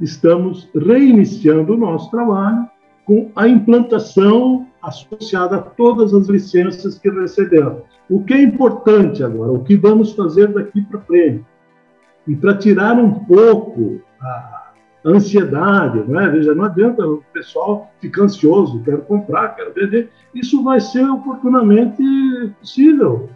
estamos 0.00 0.68
reiniciando 0.74 1.74
o 1.74 1.76
nosso 1.76 2.10
trabalho 2.10 2.68
com 3.04 3.30
a 3.36 3.46
implantação 3.46 4.66
associada 4.82 5.56
a 5.56 5.62
todas 5.62 6.14
as 6.14 6.26
licenças 6.26 6.98
que 6.98 7.10
recebemos. 7.10 7.82
O 8.08 8.22
que 8.22 8.34
é 8.34 8.42
importante 8.42 9.22
agora, 9.22 9.52
o 9.52 9.62
que 9.62 9.76
vamos 9.76 10.12
fazer 10.12 10.48
daqui 10.48 10.82
para 10.82 11.00
frente? 11.00 11.44
E 12.26 12.34
para 12.34 12.56
tirar 12.56 12.98
um 12.98 13.12
pouco 13.24 14.00
a 14.20 14.72
ansiedade, 15.04 16.02
não 16.08 16.18
é? 16.18 16.28
Veja, 16.30 16.54
não 16.54 16.64
adianta 16.64 17.06
o 17.06 17.22
pessoal 17.32 17.90
ficar 18.00 18.24
ansioso, 18.24 18.82
quero 18.82 19.02
comprar, 19.02 19.54
quero 19.54 19.72
vender. 19.74 20.10
Isso 20.34 20.62
vai 20.62 20.80
ser 20.80 21.04
oportunamente 21.04 22.02
possível. 22.60 23.28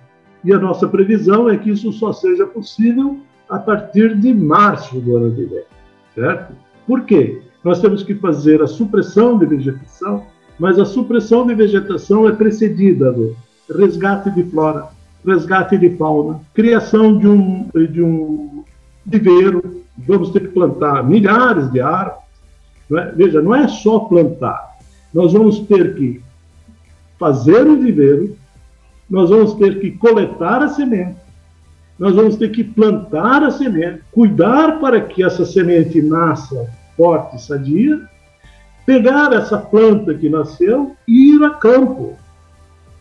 E 0.44 0.52
a 0.52 0.58
nossa 0.58 0.88
previsão 0.88 1.48
é 1.48 1.56
que 1.56 1.70
isso 1.70 1.92
só 1.92 2.12
seja 2.12 2.46
possível 2.46 3.18
a 3.50 3.58
partir 3.58 4.16
de 4.16 4.32
março 4.32 4.98
do 5.00 5.16
ano 5.16 5.34
que 5.34 5.44
vem 5.44 5.64
certo? 6.18 6.52
Por 6.86 7.02
quê? 7.02 7.42
Nós 7.62 7.80
temos 7.80 8.02
que 8.02 8.14
fazer 8.14 8.62
a 8.62 8.66
supressão 8.66 9.38
de 9.38 9.46
vegetação, 9.46 10.24
mas 10.58 10.78
a 10.78 10.84
supressão 10.84 11.46
de 11.46 11.54
vegetação 11.54 12.28
é 12.28 12.32
precedida 12.32 13.12
do 13.12 13.36
resgate 13.76 14.30
de 14.30 14.42
flora, 14.44 14.88
resgate 15.24 15.76
de 15.76 15.90
fauna, 15.96 16.40
criação 16.54 17.16
de 17.16 17.28
um, 17.28 17.68
de 17.92 18.02
um 18.02 18.64
viveiro. 19.04 19.82
Vamos 19.96 20.30
ter 20.30 20.40
que 20.40 20.48
plantar 20.48 21.04
milhares 21.04 21.70
de 21.70 21.80
árvores. 21.80 22.22
Não 22.88 22.98
é? 22.98 23.12
Veja, 23.12 23.42
não 23.42 23.54
é 23.54 23.68
só 23.68 24.00
plantar. 24.00 24.78
Nós 25.12 25.32
vamos 25.32 25.60
ter 25.60 25.94
que 25.94 26.22
fazer 27.18 27.66
o 27.66 27.76
viveiro, 27.76 28.36
nós 29.10 29.30
vamos 29.30 29.54
ter 29.54 29.80
que 29.80 29.90
coletar 29.92 30.62
a 30.62 30.68
semente, 30.68 31.16
nós 31.98 32.14
vamos 32.14 32.36
ter 32.36 32.50
que 32.50 32.62
plantar 32.62 33.42
a 33.42 33.50
semente, 33.50 34.02
cuidar 34.12 34.78
para 34.78 35.00
que 35.00 35.24
essa 35.24 35.44
semente 35.44 36.00
nasça 36.00 36.68
forte 36.96 37.36
e 37.36 37.40
sadia, 37.40 38.00
pegar 38.86 39.32
essa 39.32 39.58
planta 39.58 40.14
que 40.14 40.28
nasceu 40.28 40.94
e 41.06 41.34
ir 41.34 41.44
a 41.44 41.50
campo. 41.50 42.16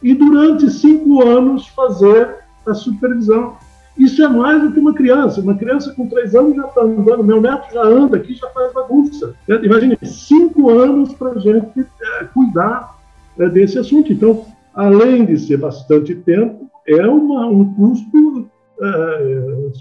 E 0.01 0.13
durante 0.13 0.69
cinco 0.69 1.27
anos 1.27 1.67
fazer 1.69 2.37
a 2.65 2.73
supervisão. 2.73 3.55
Isso 3.97 4.23
é 4.23 4.27
mais 4.27 4.61
do 4.61 4.71
que 4.71 4.79
uma 4.79 4.93
criança. 4.93 5.41
Uma 5.41 5.55
criança 5.55 5.91
com 5.95 6.07
três 6.07 6.35
anos 6.35 6.55
já 6.55 6.65
está 6.65 6.81
andando, 6.81 7.23
meu 7.23 7.41
neto 7.41 7.73
já 7.73 7.81
anda 7.81 8.17
aqui, 8.17 8.35
já 8.35 8.47
faz 8.49 8.71
bagunça. 8.73 9.33
Imagine, 9.47 9.97
cinco 10.03 10.69
anos 10.69 11.13
para 11.13 11.31
a 11.31 11.39
gente 11.39 11.79
é, 11.79 12.23
cuidar 12.25 12.95
é, 13.39 13.49
desse 13.49 13.79
assunto. 13.79 14.13
Então, 14.13 14.45
além 14.75 15.25
de 15.25 15.39
ser 15.39 15.57
bastante 15.57 16.13
tempo, 16.13 16.69
é 16.85 17.07
uma, 17.07 17.47
um 17.47 17.73
custo 17.73 18.47
uh, 18.79 19.71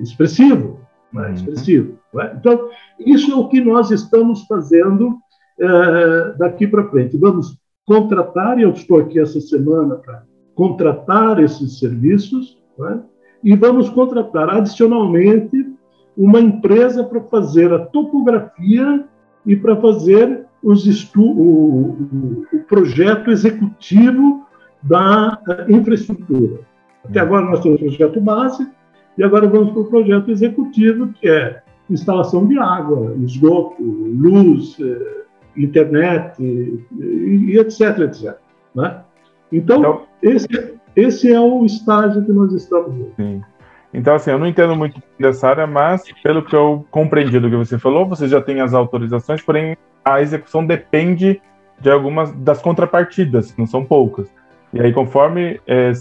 expressivo. 0.00 0.80
Né? 1.12 1.28
Uhum. 1.28 1.34
expressivo 1.34 1.98
né? 2.14 2.36
Então, 2.38 2.68
isso 2.98 3.32
é 3.32 3.34
o 3.34 3.48
que 3.48 3.60
nós 3.60 3.90
estamos 3.90 4.44
fazendo 4.46 5.08
uh, 5.10 6.38
daqui 6.38 6.66
para 6.66 6.88
frente. 6.88 7.18
Vamos 7.18 7.58
contratar, 7.84 8.58
e 8.58 8.62
eu 8.62 8.70
estou 8.70 9.00
aqui 9.00 9.18
essa 9.18 9.40
semana 9.40 9.96
para 9.96 10.22
contratar 10.54 11.42
esses 11.42 11.78
serviços, 11.78 12.56
né? 12.78 13.02
e 13.42 13.54
vamos 13.56 13.90
contratar 13.90 14.48
adicionalmente 14.48 15.74
uma 16.16 16.40
empresa 16.40 17.02
para 17.02 17.20
fazer 17.22 17.72
a 17.72 17.80
topografia 17.86 19.04
e 19.44 19.56
para 19.56 19.76
fazer 19.76 20.46
os 20.62 20.86
estu 20.86 21.22
o, 21.22 21.90
o, 21.90 22.46
o 22.52 22.60
projeto 22.60 23.30
executivo 23.30 24.46
da 24.82 25.42
infraestrutura. 25.68 26.60
Até 27.08 27.20
agora 27.20 27.44
nós 27.46 27.60
temos 27.60 27.80
o 27.80 27.84
projeto 27.84 28.20
base 28.20 28.66
e 29.16 29.22
agora 29.22 29.46
vamos 29.46 29.72
para 29.72 29.82
o 29.82 29.84
projeto 29.84 30.30
executivo, 30.30 31.08
que 31.08 31.28
é 31.28 31.62
instalação 31.88 32.46
de 32.46 32.58
água, 32.58 33.14
esgoto, 33.22 33.82
luz, 33.82 34.76
eh, 34.80 35.24
internet 35.56 36.42
e, 36.42 36.82
e 37.00 37.58
etc, 37.58 37.98
etc. 38.00 38.36
Né? 38.74 39.00
Então, 39.52 39.78
então, 39.78 40.02
esse, 40.22 40.48
esse 40.96 41.32
é 41.32 41.38
o 41.38 41.64
estágio 41.64 42.24
que 42.24 42.32
nós 42.32 42.52
estamos. 42.52 42.94
Sim. 43.16 43.42
Então, 43.92 44.14
assim, 44.14 44.32
eu 44.32 44.38
não 44.38 44.46
entendo 44.46 44.74
muito 44.74 45.00
dessa 45.20 45.48
área, 45.48 45.66
mas 45.68 46.02
pelo 46.22 46.42
que 46.42 46.56
eu 46.56 46.84
compreendi 46.90 47.38
do 47.38 47.48
que 47.48 47.56
você 47.56 47.78
falou, 47.78 48.08
você 48.08 48.26
já 48.26 48.40
tem 48.40 48.60
as 48.60 48.74
autorizações, 48.74 49.40
porém 49.40 49.76
a 50.04 50.20
execução 50.20 50.66
depende 50.66 51.40
de 51.78 51.90
algumas 51.90 52.32
das 52.32 52.60
contrapartidas, 52.60 53.54
não 53.56 53.66
são 53.66 53.84
poucas. 53.84 54.28
E 54.72 54.80
aí, 54.80 54.92
conforme 54.92 55.60
é, 55.66 55.92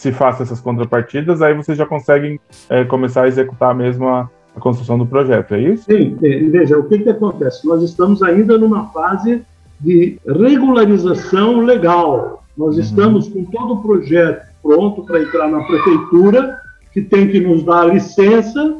se 0.00 0.12
faça 0.12 0.42
essas 0.42 0.62
contrapartidas, 0.62 1.42
aí 1.42 1.52
vocês 1.52 1.76
já 1.76 1.84
conseguem 1.84 2.40
é, 2.70 2.84
começar 2.84 3.24
a 3.24 3.28
executar 3.28 3.74
mesmo 3.74 4.08
a, 4.08 4.30
a, 4.56 4.58
construção 4.60 4.96
do 4.96 5.04
projeto, 5.04 5.54
é 5.54 5.60
isso? 5.60 5.84
Sim, 5.84 6.16
veja, 6.18 6.78
o 6.78 6.84
que, 6.84 7.00
que 7.00 7.10
acontece? 7.10 7.66
Nós 7.66 7.82
estamos 7.82 8.22
ainda 8.22 8.56
numa 8.56 8.86
fase 8.92 9.42
de 9.78 10.18
regularização 10.26 11.60
legal. 11.60 12.42
Nós 12.56 12.76
uhum. 12.76 12.80
estamos 12.80 13.28
com 13.28 13.44
todo 13.44 13.74
o 13.74 13.82
projeto 13.82 14.46
pronto 14.62 15.04
para 15.04 15.20
entrar 15.20 15.48
na 15.48 15.62
prefeitura, 15.64 16.58
que 16.94 17.02
tem 17.02 17.28
que 17.28 17.38
nos 17.38 17.62
dar 17.62 17.82
a 17.82 17.92
licença. 17.92 18.78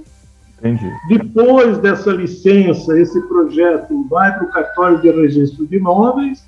Entendi. 0.59 0.91
Depois 1.11 1.77
dessa 1.79 2.13
licença, 2.13 2.99
esse 2.99 3.21
projeto 3.29 4.07
vai 4.09 4.33
para 4.39 4.45
o 4.45 4.51
cartório 4.51 5.03
de 5.03 5.11
registro 5.11 5.67
de 5.67 5.77
imóveis 5.77 6.43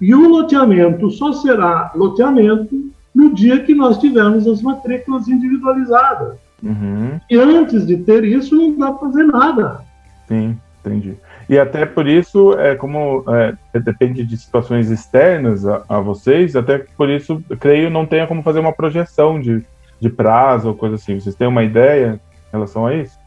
e 0.00 0.14
o 0.14 0.28
loteamento 0.28 1.10
só 1.10 1.32
será 1.32 1.90
loteamento 1.96 2.93
no 3.14 3.34
dia 3.34 3.60
que 3.60 3.74
nós 3.74 3.98
tivermos 3.98 4.46
as 4.46 4.60
matrículas 4.60 5.28
individualizadas. 5.28 6.34
Uhum. 6.62 7.20
E 7.30 7.36
antes 7.36 7.86
de 7.86 7.98
ter 7.98 8.24
isso, 8.24 8.56
não 8.56 8.76
dá 8.76 8.90
para 8.90 9.08
fazer 9.08 9.24
nada. 9.24 9.80
Sim, 10.26 10.58
entendi. 10.80 11.14
E 11.48 11.58
até 11.58 11.84
por 11.84 12.08
isso, 12.08 12.58
é 12.58 12.74
como 12.74 13.22
é, 13.28 13.54
depende 13.78 14.24
de 14.24 14.36
situações 14.36 14.90
externas 14.90 15.66
a, 15.66 15.84
a, 15.88 16.00
vocês, 16.00 16.56
até 16.56 16.78
por 16.96 17.10
isso, 17.10 17.42
creio, 17.60 17.90
não 17.90 18.06
tenha 18.06 18.26
como 18.26 18.42
fazer 18.42 18.60
uma 18.60 18.72
projeção 18.72 19.38
de, 19.38 19.62
de 20.00 20.08
prazo 20.08 20.68
ou 20.68 20.74
coisa 20.74 20.94
assim. 20.94 21.20
Vocês 21.20 21.34
têm 21.34 21.46
uma 21.46 21.62
ideia 21.62 22.18
em 22.48 22.52
relação 22.52 22.86
a 22.86 22.94
isso? 22.94 23.18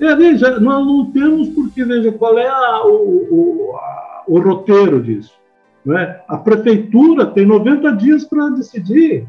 É, 0.00 0.16
veja, 0.16 0.58
nós 0.58 0.86
não 0.86 1.10
temos 1.10 1.50
porque, 1.50 1.84
veja, 1.84 2.10
qual 2.12 2.38
é 2.38 2.48
a, 2.48 2.82
o, 2.86 3.28
o, 3.30 3.76
a, 3.76 4.22
o 4.26 4.40
roteiro 4.40 5.02
disso. 5.02 5.39
Né? 5.84 6.20
A 6.28 6.36
prefeitura 6.36 7.26
tem 7.26 7.46
90 7.46 7.92
dias 7.96 8.24
para 8.24 8.50
decidir. 8.50 9.26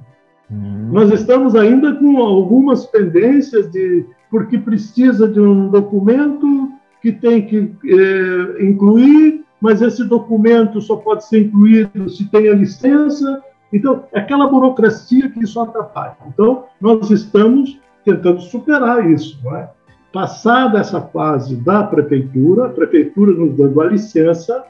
Hum. 0.52 0.90
Nós 0.92 1.12
estamos 1.12 1.56
ainda 1.56 1.96
com 1.96 2.18
algumas 2.18 2.86
pendências 2.86 3.72
de 3.72 4.06
porque 4.30 4.58
precisa 4.58 5.28
de 5.28 5.40
um 5.40 5.68
documento 5.68 6.72
que 7.02 7.12
tem 7.12 7.46
que 7.46 7.76
é, 7.86 8.64
incluir, 8.64 9.44
mas 9.60 9.82
esse 9.82 10.04
documento 10.06 10.80
só 10.80 10.96
pode 10.96 11.26
ser 11.26 11.42
incluído 11.42 12.10
se 12.10 12.30
tem 12.30 12.48
a 12.48 12.56
licença. 12.56 13.44
Então, 13.74 14.06
é 14.14 14.20
aquela 14.20 14.48
burocracia 14.48 15.30
que 15.30 15.46
só 15.46 15.64
atrapalha. 15.64 16.16
Então, 16.28 16.66
nós 16.80 17.10
estamos 17.12 17.80
tentando 18.06 18.42
superar 18.42 19.10
isso. 19.10 19.40
Não 19.44 19.56
é? 19.56 19.70
Passada 20.14 20.80
essa 20.80 21.02
fase 21.02 21.56
da 21.56 21.84
prefeitura, 21.84 22.66
a 22.66 22.70
prefeitura 22.70 23.32
nos 23.32 23.56
dando 23.56 23.82
a 23.82 23.86
licença, 23.86 24.64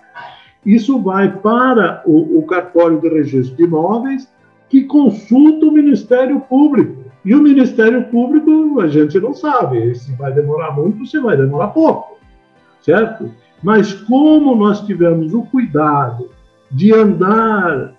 isso 0.66 1.02
vai 1.02 1.32
para 1.32 2.04
o, 2.06 2.40
o 2.40 2.46
cartório 2.46 3.00
de 3.00 3.10
registro 3.10 3.56
de 3.56 3.64
imóveis, 3.64 4.28
que 4.70 4.84
consulta 4.84 5.66
o 5.66 5.72
Ministério 5.72 6.40
Público. 6.42 7.04
E 7.26 7.36
o 7.36 7.42
Ministério 7.42 8.04
Público, 8.06 8.80
a 8.80 8.88
gente 8.88 9.20
não 9.20 9.34
sabe 9.34 9.94
se 9.96 10.12
vai 10.14 10.34
demorar 10.34 10.72
muito 10.72 11.06
se 11.06 11.20
vai 11.20 11.38
demorar 11.38 11.68
pouco, 11.68 12.18
certo? 12.82 13.32
Mas 13.62 13.94
como 13.94 14.56
nós 14.56 14.82
tivemos 14.82 15.34
o 15.34 15.44
cuidado 15.44 16.30
de 16.72 16.94
andar 16.94 17.94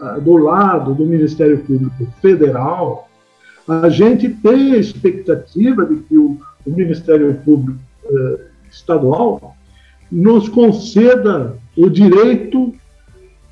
uh, 0.00 0.20
do 0.20 0.36
lado 0.36 0.94
do 0.94 1.04
Ministério 1.04 1.58
Público 1.58 2.06
Federal, 2.22 3.08
a 3.68 3.88
gente 3.88 4.28
tem 4.28 4.72
a 4.72 4.78
expectativa 4.78 5.84
de 5.84 5.96
que 5.96 6.16
o, 6.16 6.38
Ministério 6.66 7.34
Público 7.44 7.78
uh, 8.06 8.38
Estadual 8.70 9.54
nos 10.10 10.48
conceda 10.48 11.58
o 11.76 11.88
direito 11.88 12.74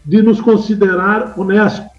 de 0.04 0.22
nos 0.22 0.40
considerar 0.40 1.34
honestos, 1.38 1.90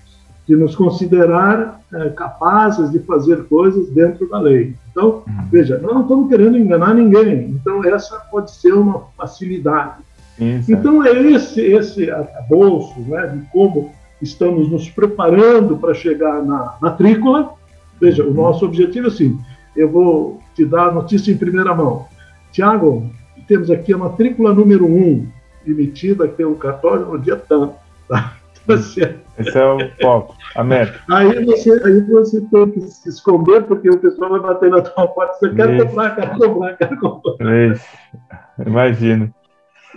de 0.48 0.56
nos 0.56 0.76
considerar 0.76 1.82
é, 1.94 2.10
capazes 2.10 2.92
de 2.92 3.00
fazer 3.00 3.46
coisas 3.46 3.90
dentro 3.90 4.28
da 4.30 4.40
lei. 4.40 4.76
Então, 4.92 5.24
uhum. 5.28 5.46
veja, 5.52 5.78
nós 5.78 5.94
não 5.94 6.02
estamos 6.02 6.30
querendo 6.30 6.58
enganar 6.58 6.94
ninguém. 6.94 7.50
Então, 7.50 7.84
essa 7.84 8.18
pode 8.32 8.52
ser 8.52 8.74
uma 8.74 9.04
facilidade. 9.18 9.96
Isso. 10.40 10.72
Então, 10.72 11.06
é 11.06 11.12
esse, 11.12 11.62
esse 11.62 12.08
bolso 12.50 13.00
né, 13.02 13.28
de 13.28 13.46
como 13.52 13.92
estamos 14.22 14.70
nos 14.70 14.90
preparando 14.90 15.78
para 15.78 15.94
chegar 15.94 16.44
na 16.44 16.76
matrícula. 16.82 17.54
Veja, 18.00 18.24
o 18.24 18.28
uhum. 18.28 18.34
nosso 18.34 18.66
objetivo 18.66 19.08
é 19.08 19.10
assim: 19.10 19.40
eu 19.76 19.90
vou 19.90 20.42
te 20.56 20.66
dar 20.66 20.90
a 20.90 20.92
notícia 20.92 21.32
em 21.32 21.38
primeira 21.38 21.74
mão. 21.74 22.06
Tiago, 22.52 23.10
temos 23.48 23.70
aqui 23.72 23.94
a 23.94 23.98
matrícula 23.98 24.54
número 24.54 24.86
1, 24.86 24.90
um, 24.90 25.28
emitida 25.65 26.28
pelo 26.28 26.56
cartório 26.56 27.06
no 27.06 27.19
dia 27.19 27.36
tanto. 27.36 27.76
Tá? 28.08 28.34
Você... 28.65 29.17
Esse 29.38 29.58
é 29.58 29.65
o 29.65 29.78
foco, 30.02 30.36
a 30.56 30.63
meta. 30.63 30.93
Aí 31.10 31.43
você, 31.43 31.71
aí 31.84 32.02
você 32.02 32.39
tem 32.39 32.71
que 32.71 32.82
se 32.82 33.10
esconder, 33.10 33.63
porque 33.63 33.89
o 33.89 33.97
pessoal 33.97 34.30
vai 34.30 34.39
bater 34.39 34.69
na 34.69 34.82
tua 34.82 35.08
porta. 35.08 35.34
Você 35.39 35.56
quer 35.56 35.84
comprar, 35.84 36.15
quer 36.15 36.38
comprar, 36.38 36.78
quer 36.78 36.99
comprar. 36.99 37.71
Isso. 37.71 37.86
Imagino. 38.65 39.34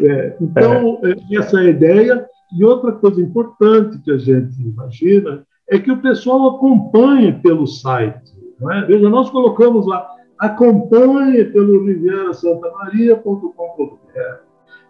É, 0.01 0.37
então, 0.41 1.01
é. 1.05 1.37
essa 1.37 1.61
é 1.61 1.67
a 1.67 1.71
ideia. 1.71 2.27
E 2.53 2.65
outra 2.65 2.93
coisa 2.93 3.21
importante 3.21 3.99
que 3.99 4.11
a 4.11 4.19
gente 4.19 4.61
imagina 4.61 5.45
é 5.69 5.79
que 5.79 5.91
o 5.91 6.01
pessoal 6.01 6.57
acompanhe 6.57 7.33
pelo 7.33 7.67
site. 7.67 8.35
É? 8.73 8.83
Veja, 8.83 9.11
nós 9.11 9.29
colocamos 9.31 9.85
lá, 9.87 10.09
acompanhe 10.39 11.45
pelo 11.47 11.85
rivieraSantaMaria.com.br, 11.85 14.46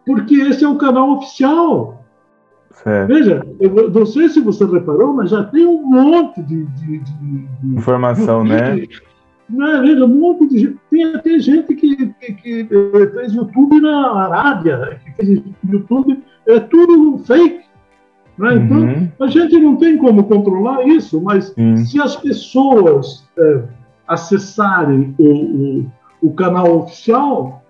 porque 0.07 0.37
esse 0.37 0.65
é 0.65 0.69
o 0.69 0.77
canal 0.77 1.17
oficial. 1.17 2.05
Certo. 2.71 3.09
Veja, 3.09 3.47
eu 3.59 3.91
não 3.91 4.07
sei 4.07 4.29
se 4.29 4.41
você 4.41 4.65
reparou, 4.65 5.13
mas 5.13 5.31
já 5.31 5.43
tem 5.45 5.67
um 5.67 5.83
monte 5.83 6.43
de, 6.43 6.65
de, 6.67 6.99
de, 6.99 7.49
de 7.63 7.77
informação, 7.77 8.45
né? 8.45 8.77
Né, 9.49 9.81
veja, 9.81 10.05
um 10.05 10.09
monte 10.09 10.49
de 10.49 10.59
gente. 10.59 10.77
Tem 10.91 11.05
até 11.15 11.39
gente 11.39 11.75
que, 11.75 11.97
que, 11.97 12.33
que, 12.35 12.69
fez 13.15 13.33
YouTube 13.33 13.81
na 13.81 14.25
Arábia, 14.25 15.01
que 15.05 15.13
fez 15.13 15.43
YouTube, 15.69 16.23
é 16.47 16.61
tudo 16.61 17.19
fake. 17.25 17.65
Né? 18.39 18.55
Então, 18.57 18.79
uhum. 18.79 19.09
a 19.21 19.27
gente 19.29 19.59
não 19.59 19.77
tem 19.77 19.97
como 19.97 20.25
controlar 20.25 20.87
isso, 20.87 21.21
mas 21.21 21.55
uhum. 21.57 21.77
se 21.79 22.01
as 22.01 22.17
pessoas 22.17 23.27
é, 23.39 23.63
acessarem 24.07 25.15
o, 25.19 25.25
o, 25.25 25.93
o 26.23 26.35
canal 26.35 26.81
oficial, 26.81 27.63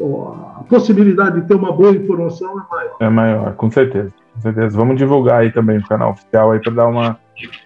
a 0.00 0.64
possibilidade 0.68 1.40
de 1.40 1.46
ter 1.46 1.54
uma 1.54 1.72
boa 1.72 1.92
informação 1.92 2.50
é 2.58 2.74
maior. 2.74 2.96
É 3.00 3.08
maior, 3.08 3.54
com 3.54 3.70
certeza. 3.70 4.12
Com 4.34 4.40
certeza. 4.40 4.76
Vamos 4.76 4.96
divulgar 4.96 5.40
aí 5.40 5.52
também 5.52 5.78
o 5.78 5.86
canal 5.86 6.12
oficial 6.12 6.52
aí 6.52 6.60
para 6.60 6.72
dar 6.72 6.86
uma 6.86 7.18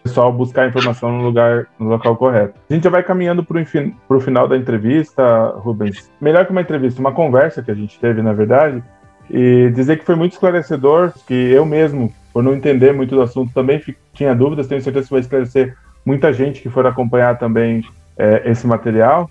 pessoal 0.03 0.33
buscar 0.33 0.69
informação 0.69 1.11
no 1.11 1.25
lugar, 1.25 1.67
no 1.79 1.89
local 1.89 2.17
correto. 2.17 2.55
A 2.71 2.75
gente 2.75 2.85
já 2.85 2.91
vai 2.91 3.03
caminhando 3.03 3.45
para 3.45 4.17
o 4.17 4.21
final 4.21 4.47
da 4.47 4.57
entrevista, 4.57 5.49
Rubens. 5.57 6.11
Melhor 6.21 6.45
que 6.45 6.53
uma 6.53 6.61
entrevista, 6.61 7.01
uma 7.01 7.13
conversa 7.13 7.63
que 7.63 7.71
a 7.71 7.75
gente 7.75 7.99
teve, 7.99 8.23
na 8.23 8.33
verdade, 8.33 8.83
e 9.31 9.71
dizer 9.71 9.99
que 9.99 10.05
foi 10.05 10.15
muito 10.15 10.33
esclarecedor, 10.33 11.13
que 11.27 11.35
eu 11.35 11.65
mesmo, 11.65 12.13
por 12.33 12.43
não 12.43 12.55
entender 12.55 12.93
muito 12.93 13.15
do 13.15 13.23
assunto, 13.23 13.53
também 13.53 13.83
tinha 14.13 14.35
dúvidas. 14.35 14.67
Tenho 14.67 14.81
certeza 14.81 15.07
que 15.07 15.13
vai 15.13 15.21
esclarecer 15.21 15.77
muita 16.05 16.33
gente 16.33 16.61
que 16.61 16.69
for 16.69 16.87
acompanhar 16.87 17.39
também 17.39 17.83
é, 18.17 18.43
esse 18.51 18.67
material. 18.67 19.31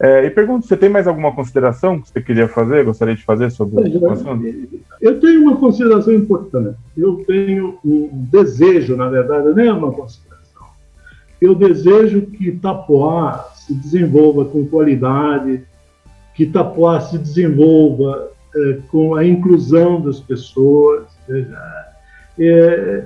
É, 0.00 0.24
e 0.26 0.30
pergunto, 0.30 0.66
você 0.66 0.76
tem 0.76 0.88
mais 0.88 1.06
alguma 1.06 1.32
consideração 1.32 2.00
que 2.00 2.08
você 2.08 2.20
queria 2.20 2.46
fazer, 2.46 2.84
gostaria 2.84 3.14
de 3.14 3.24
fazer 3.24 3.50
sobre 3.50 3.98
o 3.98 4.10
assunto? 4.10 4.44
Eu 5.00 5.20
tenho 5.20 5.42
uma 5.42 5.56
consideração 5.56 6.14
importante. 6.14 6.76
Eu 6.96 7.24
tenho 7.26 7.78
um 7.84 8.08
desejo, 8.30 8.96
na 8.96 9.08
verdade, 9.08 9.48
não 9.48 9.62
é 9.62 9.72
uma 9.72 9.92
consideração. 9.92 10.66
Eu 11.40 11.54
desejo 11.54 12.22
que 12.22 12.48
Itapuá 12.48 13.50
se 13.54 13.74
desenvolva 13.74 14.44
com 14.44 14.66
qualidade, 14.66 15.64
que 16.34 16.44
Itapuá 16.44 17.00
se 17.00 17.18
desenvolva 17.18 18.30
é, 18.54 18.78
com 18.88 19.14
a 19.14 19.24
inclusão 19.24 20.00
das 20.00 20.20
pessoas, 20.20 21.06
é, 22.38 23.04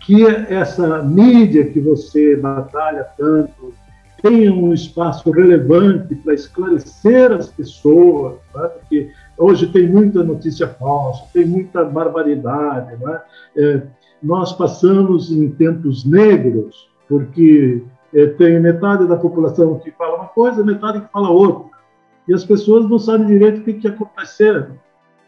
que 0.00 0.26
essa 0.26 1.02
mídia 1.02 1.64
que 1.64 1.80
você 1.80 2.36
batalha 2.36 3.06
tanto, 3.16 3.72
tenha 4.24 4.50
um 4.50 4.72
espaço 4.72 5.30
relevante 5.30 6.14
para 6.14 6.32
esclarecer 6.32 7.30
as 7.30 7.48
pessoas, 7.48 8.38
né? 8.54 8.68
porque 8.68 9.10
hoje 9.36 9.66
tem 9.66 9.86
muita 9.86 10.24
notícia 10.24 10.66
falsa, 10.66 11.26
tem 11.34 11.44
muita 11.44 11.84
barbaridade. 11.84 12.96
Né? 13.04 13.20
É, 13.54 13.82
nós 14.22 14.54
passamos 14.54 15.30
em 15.30 15.50
tempos 15.50 16.06
negros, 16.06 16.88
porque 17.06 17.82
é, 18.14 18.28
tem 18.28 18.58
metade 18.58 19.06
da 19.06 19.16
população 19.18 19.78
que 19.78 19.90
fala 19.90 20.16
uma 20.16 20.28
coisa, 20.28 20.64
metade 20.64 21.02
que 21.02 21.12
fala 21.12 21.28
outra. 21.28 21.76
E 22.26 22.32
as 22.32 22.46
pessoas 22.46 22.88
não 22.88 22.98
sabem 22.98 23.26
direito 23.26 23.60
o 23.60 23.64
que, 23.64 23.74
que 23.74 23.88
aconteceu. 23.88 24.68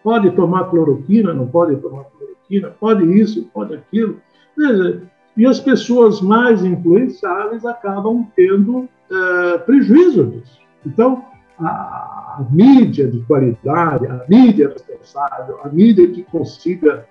Pode 0.02 0.30
tomar 0.30 0.70
cloroquina, 0.70 1.34
não 1.34 1.46
pode 1.46 1.76
tomar 1.76 2.04
cloroquina, 2.04 2.70
pode 2.80 3.04
isso, 3.12 3.46
pode 3.52 3.74
aquilo. 3.74 4.22
Veja, 4.56 5.02
e 5.36 5.46
as 5.46 5.60
pessoas 5.60 6.20
mais 6.20 6.64
influenciáveis 6.64 7.64
acabam 7.64 8.26
tendo 8.34 8.88
é, 9.10 9.58
prejuízo 9.58 10.26
disso. 10.26 10.58
Então, 10.84 11.24
a, 11.58 11.66
a, 11.66 12.46
mídia 12.50 13.06
de 13.08 13.20
qualidade, 13.22 14.06
a 14.06 14.24
mídia 14.28 14.68
responsável, 14.68 15.58
a 15.62 15.68
mídia 15.68 16.08
que 16.10 16.22
consiga 16.22 17.06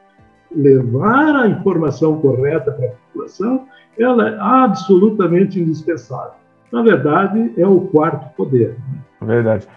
levar 0.56 1.36
a 1.36 1.48
informação 1.48 2.20
correta 2.20 2.72
para 2.72 2.88
a 2.88 2.92
população, 2.92 3.68
ela 3.98 4.30
é 4.30 4.38
absolutamente 4.40 5.60
indispensável. 5.60 6.34
Na 6.72 6.82
verdade, 6.82 7.54
é 7.58 7.68
o 7.68 7.82
quarto 7.82 8.36
poder. 8.36 8.78
Né? 8.92 9.02
Verdade. 9.22 9.68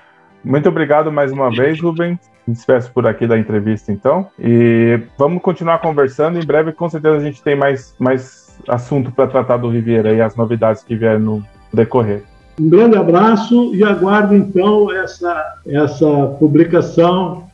Muito 0.49 0.67
obrigado 0.67 1.13
mais 1.13 1.31
uma 1.31 1.51
vez, 1.51 1.79
Rubens. 1.79 2.19
Me 2.47 2.55
despeço 2.55 2.91
por 2.91 3.07
aqui 3.07 3.27
da 3.27 3.39
entrevista, 3.39 3.93
então. 3.93 4.29
E 4.39 4.99
vamos 5.19 5.43
continuar 5.43 5.79
conversando. 5.81 6.39
Em 6.39 6.47
breve, 6.47 6.73
com 6.73 6.89
certeza, 6.89 7.19
a 7.19 7.21
gente 7.21 7.43
tem 7.43 7.55
mais, 7.55 7.95
mais 7.99 8.59
assunto 8.67 9.13
para 9.13 9.27
tratar 9.27 9.59
do 9.59 9.69
Riviera 9.69 10.11
e 10.15 10.23
as 10.23 10.35
novidades 10.35 10.83
que 10.83 10.97
vierem 10.97 11.21
no 11.21 11.45
decorrer. 11.71 12.23
Um 12.59 12.71
grande 12.71 12.97
abraço 12.97 13.75
e 13.75 13.85
aguardo, 13.85 14.35
então, 14.35 14.91
essa, 14.91 15.61
essa 15.67 16.27
publicação 16.39 17.45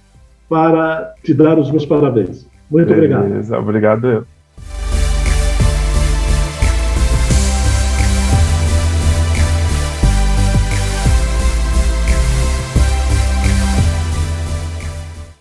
para 0.48 1.14
te 1.24 1.34
dar 1.34 1.58
os 1.58 1.72
meus 1.72 1.84
parabéns. 1.84 2.48
Muito 2.70 2.94
Beleza, 2.94 3.58
obrigado. 3.58 4.04
Obrigado. 4.04 4.26